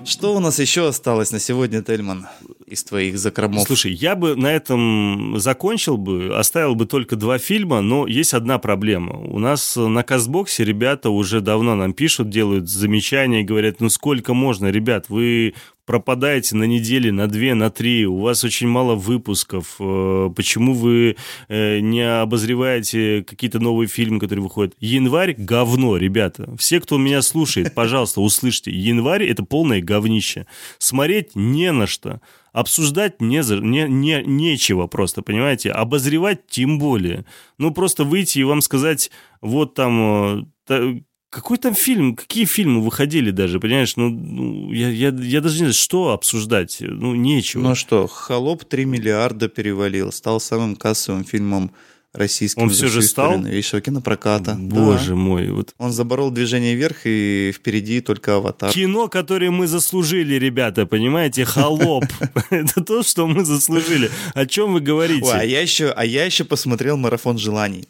[0.05, 2.28] Что у нас еще осталось на сегодня, Тельман,
[2.69, 3.62] из твоих закромов?
[3.66, 8.59] Слушай, я бы на этом закончил бы, оставил бы только два фильма, но есть одна
[8.59, 9.19] проблема.
[9.19, 14.70] У нас на Казбоксе ребята уже давно нам пишут, делают замечания, говорят, ну сколько можно,
[14.70, 15.55] ребят, вы
[15.89, 21.16] пропадаете на неделе, на две, на три, у вас очень мало выпусков, э, почему вы
[21.49, 24.74] э, не обозреваете какие-то новые фильмы, которые выходят?
[24.81, 26.55] Январь– говно, ребята.
[26.59, 28.70] Все, кто меня слушает, пожалуйста, услышьте.
[28.70, 30.47] Январь– это полное говнище.
[30.77, 32.20] Смотреть не на что.
[32.52, 35.70] Обсуждать не, не, не, нечего просто, понимаете?
[35.70, 37.24] Обозревать тем более.
[37.58, 39.10] Ну, просто выйти и вам сказать,
[39.40, 41.00] вот там э,
[41.30, 42.16] какой там фильм?
[42.16, 43.96] Какие фильмы выходили даже, понимаешь?
[43.96, 46.78] Ну, ну я, я, я даже не знаю, что обсуждать.
[46.80, 47.62] Ну, нечего.
[47.62, 51.70] Ну что, «Холоп» 3 миллиарда перевалил, стал самым кассовым фильмом
[52.19, 52.62] российским.
[52.62, 53.39] Он все же стал?
[53.39, 54.57] Новейшего кинопроката.
[54.59, 55.15] Боже да.
[55.15, 55.51] мой.
[55.51, 55.74] Вот.
[55.78, 58.70] Он заборол движение вверх, и впереди только аватар.
[58.73, 61.45] Кино, которое мы заслужили, ребята, понимаете?
[61.45, 62.05] Холоп.
[62.51, 64.11] Это то, что мы заслужили.
[64.35, 65.31] О чем вы говорите?
[65.31, 67.89] а я еще, а я еще посмотрел «Марафон желаний».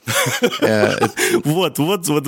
[0.61, 0.95] Э,
[1.45, 2.27] вот, вот, вот,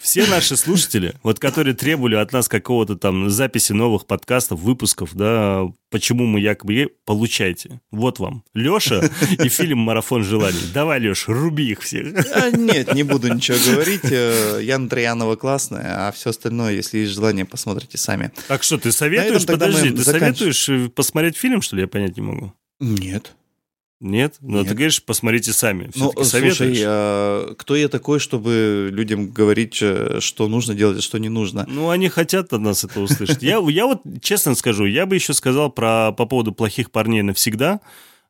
[0.00, 5.66] все наши слушатели, вот которые требовали от нас какого-то там записи новых подкастов, выпусков, да,
[5.90, 7.80] почему мы якобы получайте.
[7.90, 8.42] Вот вам.
[8.54, 9.02] Леша
[9.42, 10.58] и фильм «Марафон желаний».
[10.74, 12.14] Давай, Леш, руби их всех.
[12.34, 14.04] А, нет, не буду ничего говорить.
[14.04, 18.32] Э, Яна Троянова классная, а все остальное, если есть желание, посмотрите сами.
[18.48, 22.22] Так что, ты советуешь, подожди, ты советуешь э, посмотреть фильм, что ли, я понять не
[22.22, 22.52] могу?
[22.80, 23.34] Нет.
[24.00, 24.36] Нет?
[24.40, 24.68] Ну, Нет.
[24.68, 25.90] ты говоришь, посмотрите сами.
[25.96, 26.84] Ну, Все-таки слушай, советуешь?
[26.86, 31.64] а кто я такой, чтобы людям говорить, э, что нужно делать, а что не нужно?
[31.68, 33.42] Ну, они хотят от нас это услышать.
[33.42, 37.80] Я, я вот честно скажу, я бы еще сказал про, по поводу плохих парней навсегда.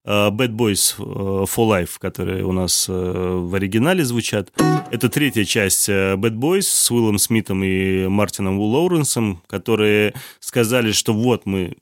[0.09, 1.03] Э, Bad Boys э,
[1.45, 4.51] for Life, которые у нас э, в оригинале звучат.
[4.91, 11.45] Это третья часть Bad Boys с Уиллом Смитом и Мартином Лоуренсом, которые сказали, что вот
[11.47, 11.77] мы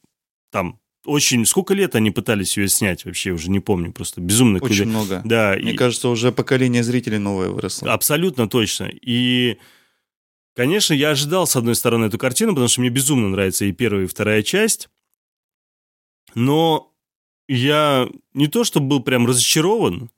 [0.50, 1.46] там очень...
[1.46, 5.22] Сколько лет они пытались ее снять вообще, уже не помню, просто безумно Очень куда- много.
[5.24, 7.92] Да, Мне и- кажется, уже поколение зрителей новое выросло.
[7.92, 8.90] Абсолютно точно.
[9.02, 9.58] И,
[10.56, 14.02] конечно, я ожидал, с одной стороны, эту картину, потому что мне безумно нравится и первая,
[14.04, 14.88] и вторая часть.
[16.34, 16.92] Но
[17.48, 20.10] я не то, чтобы был прям разочарован,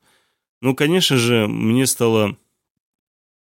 [0.60, 2.36] но, конечно же, мне стало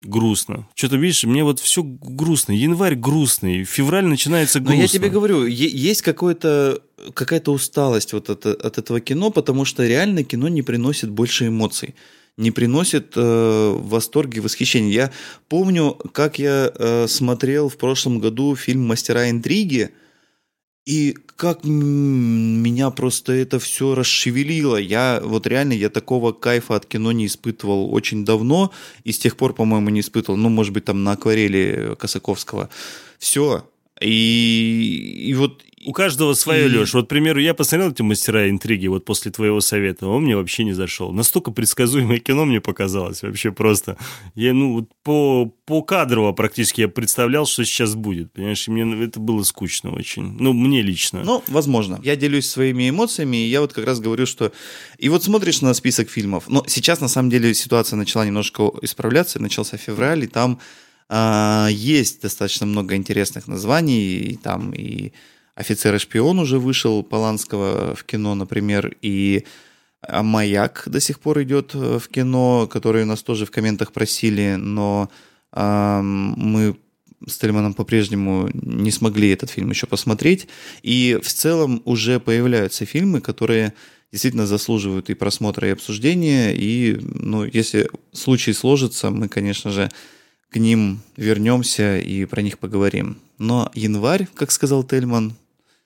[0.02, 0.68] грустно.
[0.74, 2.52] Что-то, видишь, мне вот все грустно.
[2.52, 4.82] Январь грустный, февраль начинается Но грустно.
[4.82, 6.82] я тебе говорю, есть какое-то
[7.14, 11.94] какая-то усталость вот от, от этого кино, потому что реально кино не приносит больше эмоций,
[12.36, 14.92] не приносит э, восторга и восхищения.
[14.92, 15.12] Я
[15.48, 19.90] помню, как я э, смотрел в прошлом году фильм «Мастера интриги»,
[20.86, 24.76] и как меня просто это все расшевелило.
[24.76, 28.72] Я вот реально, я такого кайфа от кино не испытывал очень давно,
[29.04, 30.38] и с тех пор, по-моему, не испытывал.
[30.38, 32.70] Ну, может быть, там на акварели Косаковского.
[33.18, 33.68] Все.
[34.00, 35.62] И, и вот...
[35.86, 36.94] У каждого свое, И- Леш.
[36.94, 40.64] Вот, к примеру, я посмотрел эти «Мастера интриги» вот после твоего совета, он мне вообще
[40.64, 41.12] не зашел.
[41.12, 43.96] Настолько предсказуемое кино мне показалось вообще просто.
[44.34, 48.32] Я, ну, вот по, по кадрово практически я представлял, что сейчас будет.
[48.32, 50.36] Понимаешь, и мне это было скучно очень.
[50.40, 51.22] Ну, мне лично.
[51.22, 52.00] Ну, возможно.
[52.02, 54.50] Я делюсь своими эмоциями, и я вот как раз говорю, что...
[54.98, 56.48] И вот смотришь на список фильмов.
[56.48, 59.40] Но сейчас, на самом деле, ситуация начала немножко исправляться.
[59.40, 60.58] Начался февраль, и там
[61.08, 64.16] а, есть достаточно много интересных названий.
[64.16, 65.12] И там и
[65.56, 69.44] «Офицер и шпион» уже вышел Поланского в кино, например, и
[70.02, 74.56] а, «Маяк» до сих пор идет э, в кино, который нас тоже в комментах просили,
[74.58, 75.10] но
[75.52, 76.76] ам, мы
[77.26, 80.46] с Тельманом по-прежнему не смогли этот фильм еще посмотреть.
[80.82, 83.72] И в целом уже появляются фильмы, которые
[84.12, 86.54] действительно заслуживают и просмотра, и обсуждения.
[86.54, 89.90] И, ну, если случай сложится, мы, конечно же,
[90.50, 93.16] к ним вернемся и про них поговорим.
[93.38, 95.34] Но январь, как сказал Тельман,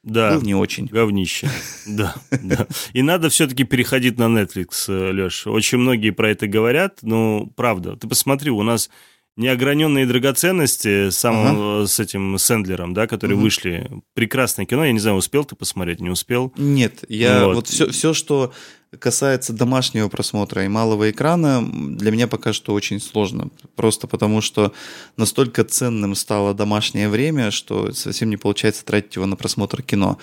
[0.03, 0.35] да.
[0.35, 0.87] был не очень.
[0.87, 1.49] Говнище.
[1.87, 2.67] Да, да.
[2.93, 5.47] И надо все-таки переходить на Netflix, Леш.
[5.47, 7.97] Очень многие про это говорят, но правда.
[7.97, 8.91] Ты посмотри, у нас
[9.37, 13.91] неограненные драгоценности с самым, с этим Сэндлером, да, которые вышли.
[14.15, 14.85] Прекрасное кино.
[14.85, 16.53] Я не знаю, успел ты посмотреть, не успел.
[16.57, 17.55] Нет, я Вот.
[17.57, 18.53] вот, все, все, что
[18.99, 23.51] касается домашнего просмотра и малого экрана, для меня пока что очень сложно.
[23.77, 24.73] Просто потому, что
[25.17, 30.19] настолько ценным стало домашнее время, что совсем не получается тратить его на просмотр кино.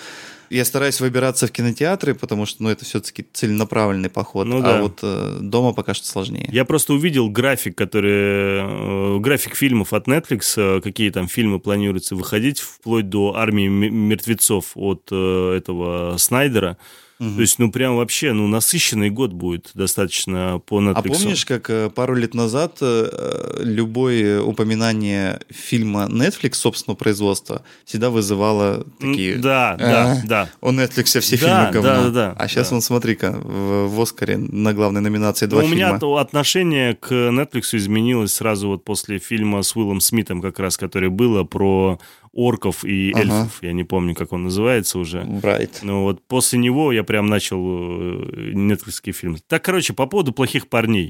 [0.49, 4.48] Я стараюсь выбираться в кинотеатры, потому что ну, это все-таки целенаправленный поход.
[4.48, 4.81] Ну а да.
[4.81, 6.48] вот э, дома пока что сложнее.
[6.52, 9.18] Я просто увидел график, который...
[9.18, 14.72] э, график фильмов от Netflix, э, какие там фильмы планируется выходить, вплоть до «Армии мертвецов»
[14.76, 16.77] от э, этого Снайдера.
[17.19, 17.35] Мгм.
[17.35, 20.94] То есть, ну, прям вообще, ну, насыщенный год будет достаточно по Netflix.
[20.95, 28.10] А помнишь, как э, пару лет назад э, любое упоминание фильма Netflix собственного производства всегда
[28.11, 29.38] вызывало такие...
[29.38, 30.49] Да, да, «А, да.
[30.61, 31.81] У Netflix все фильмы говно.
[31.81, 35.69] да, да, да, а сейчас вон, смотри-ка, в, Оскаре на главной номинации два Ну, у
[35.69, 36.22] меня фильма.
[36.22, 41.44] отношение к Netflix изменилось сразу вот после фильма с Уиллом Смитом, как раз, который было
[41.44, 41.99] про
[42.38, 43.22] орков и Ага.
[43.22, 43.57] эльфов.
[43.61, 45.23] Я не помню, как он называется уже.
[45.23, 45.80] Брайт.
[45.81, 49.38] Ну вот после него я прям начал э, нетфликсский фильм.
[49.47, 51.09] Так, короче, по поводу плохих парней.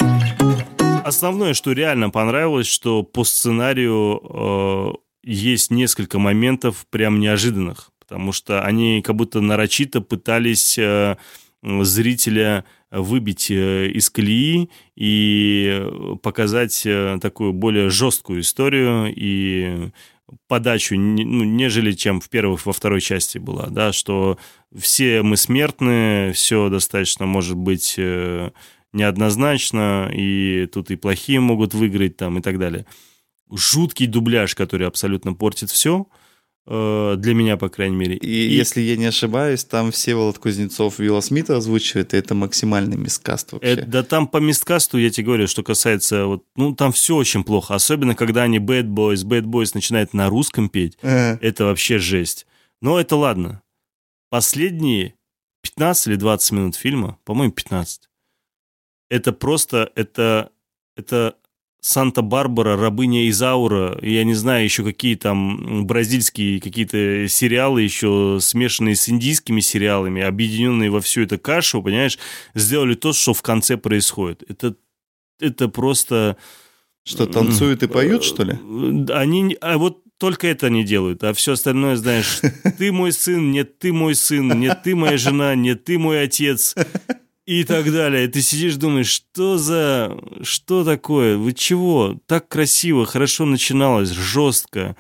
[1.04, 4.94] Основное, что реально понравилось, что по сценарию э,
[5.24, 11.18] есть несколько моментов прям неожиданных, потому что они как будто нарочито пытались э,
[11.62, 15.86] зрителя выбить э, из колеи и
[16.24, 19.90] показать э, такую более жесткую историю и
[20.48, 24.38] подачу, ну, нежели чем в первой, во второй части была, да, что
[24.76, 28.52] все мы смертны, все достаточно может быть э,
[28.94, 32.86] неоднозначно, и тут и плохие могут выиграть там и так далее.
[33.52, 36.08] Жуткий дубляж, который абсолютно портит все,
[36.68, 38.18] для меня, по крайней мере.
[38.18, 43.54] И, если я не ошибаюсь, там Всеволод Кузнецов Вилла Смита озвучивает, и это максимальный мискаст
[43.54, 43.70] вообще.
[43.70, 47.46] Это, да там по мисткасту, я тебе говорю, что касается, вот, ну, там все очень
[47.46, 47.74] плохо.
[47.76, 50.98] Особенно, когда они Bad Boys, Bad Boys начинают на русском петь.
[51.02, 52.46] Э, Это вообще жесть.
[52.82, 53.62] Но это ладно.
[54.30, 55.16] Последние
[55.62, 58.10] 15 или 20 минут фильма, по-моему, 15.
[59.10, 60.52] Это просто, это,
[60.98, 61.36] это
[61.88, 69.08] Санта-Барбара, Рабыня Изаура, я не знаю, еще какие там бразильские какие-то сериалы, еще смешанные с
[69.08, 72.20] индийскими сериалами, объединенные во всю эту кашу, понимаешь,
[72.54, 74.44] сделали то, что в конце происходит.
[74.50, 74.76] Это,
[75.40, 76.36] это просто...
[77.06, 78.58] Что, танцуют и поют, что ли?
[79.14, 82.42] Они, а вот только это они делают, а все остальное, знаешь,
[82.78, 86.76] ты мой сын, нет, ты мой сын, нет, ты моя жена, нет, ты мой отец
[87.48, 88.28] и так далее.
[88.28, 90.20] Ты сидишь, думаешь, что за...
[90.44, 91.38] Что такое?
[91.38, 92.20] Вы чего?
[92.28, 94.98] Так красиво, хорошо начиналось, жестко.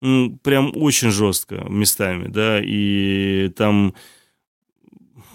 [0.00, 3.94] Прям очень жестко местами, да, и там...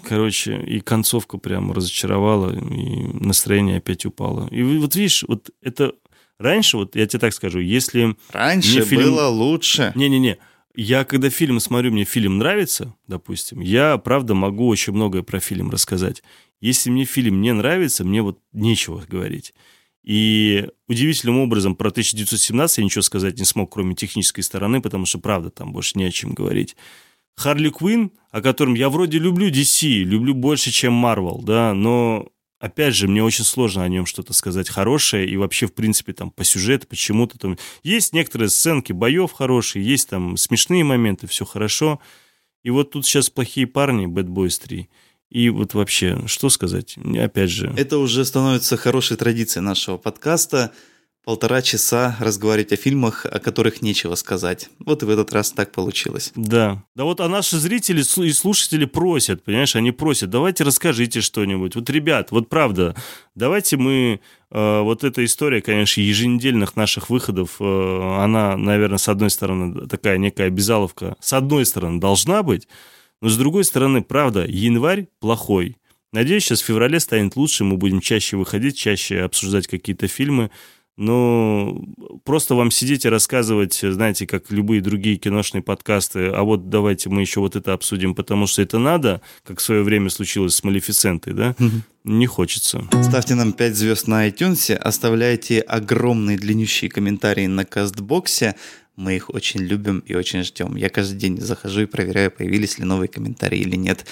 [0.02, 4.48] Короче, и концовка прям разочаровала, и настроение опять упало.
[4.50, 5.92] И вот видишь, вот это...
[6.38, 8.16] Раньше, вот я тебе так скажу, если...
[8.32, 9.02] Раньше фильм...
[9.02, 9.92] было лучше.
[9.94, 10.38] Не-не-не.
[10.74, 15.70] Я, когда фильм смотрю, мне фильм нравится, допустим, я, правда, могу очень многое про фильм
[15.70, 16.22] рассказать.
[16.60, 19.54] Если мне фильм не нравится, мне вот нечего говорить.
[20.06, 25.18] И удивительным образом про 1917 я ничего сказать не смог, кроме технической стороны, потому что,
[25.18, 26.76] правда, там больше не о чем говорить.
[27.36, 32.28] Харли Квин, о котором я вроде люблю DC, люблю больше, чем Марвел, да, но,
[32.60, 36.30] опять же, мне очень сложно о нем что-то сказать хорошее, и вообще, в принципе, там,
[36.30, 37.58] по сюжету, почему-то там...
[37.82, 42.00] Есть некоторые сценки боев хорошие, есть там смешные моменты, все хорошо.
[42.62, 44.88] И вот тут сейчас «Плохие парни», Bad Boys 3.
[45.30, 46.96] И вот вообще, что сказать?
[47.18, 47.72] Опять же...
[47.76, 50.72] Это уже становится хорошей традицией нашего подкаста.
[51.24, 54.70] Полтора часа разговаривать о фильмах, о которых нечего сказать.
[54.78, 56.30] Вот и в этот раз так получилось.
[56.36, 56.84] Да.
[56.94, 61.74] Да вот а наши зрители и слушатели просят, понимаешь, они просят, давайте расскажите что-нибудь.
[61.74, 62.94] Вот, ребят, вот правда,
[63.34, 64.20] давайте мы...
[64.52, 70.18] Э, вот эта история, конечно, еженедельных наших выходов, э, она, наверное, с одной стороны, такая
[70.18, 72.68] некая обязаловка, с одной стороны, должна быть,
[73.20, 75.76] но с другой стороны, правда, январь плохой.
[76.12, 80.50] Надеюсь, сейчас в феврале станет лучше, мы будем чаще выходить, чаще обсуждать какие-то фильмы.
[80.98, 81.78] Но
[82.24, 87.20] просто вам сидеть и рассказывать, знаете, как любые другие киношные подкасты, а вот давайте мы
[87.20, 91.34] еще вот это обсудим, потому что это надо, как в свое время случилось с Малефицентой,
[91.34, 91.54] да?
[92.04, 92.88] Не хочется.
[93.02, 98.56] Ставьте нам 5 звезд на iTunes, оставляйте огромные длиннющие комментарии на Кастбоксе,
[98.96, 100.76] мы их очень любим и очень ждем.
[100.76, 104.06] Я каждый день захожу и проверяю, появились ли новые комментарии или нет.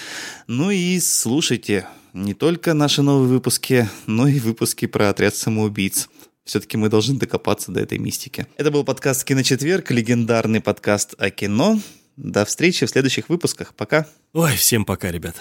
[0.47, 6.09] Ну и слушайте не только наши новые выпуски, но и выпуски про отряд самоубийц.
[6.45, 8.47] Все-таки мы должны докопаться до этой мистики.
[8.59, 11.81] Это был подкаст «Киночетверг», легендарный подкаст о кино.
[12.17, 13.75] До встречи в следующих выпусках.
[13.75, 14.07] Пока.
[14.35, 15.41] Ой, всем пока, ребята.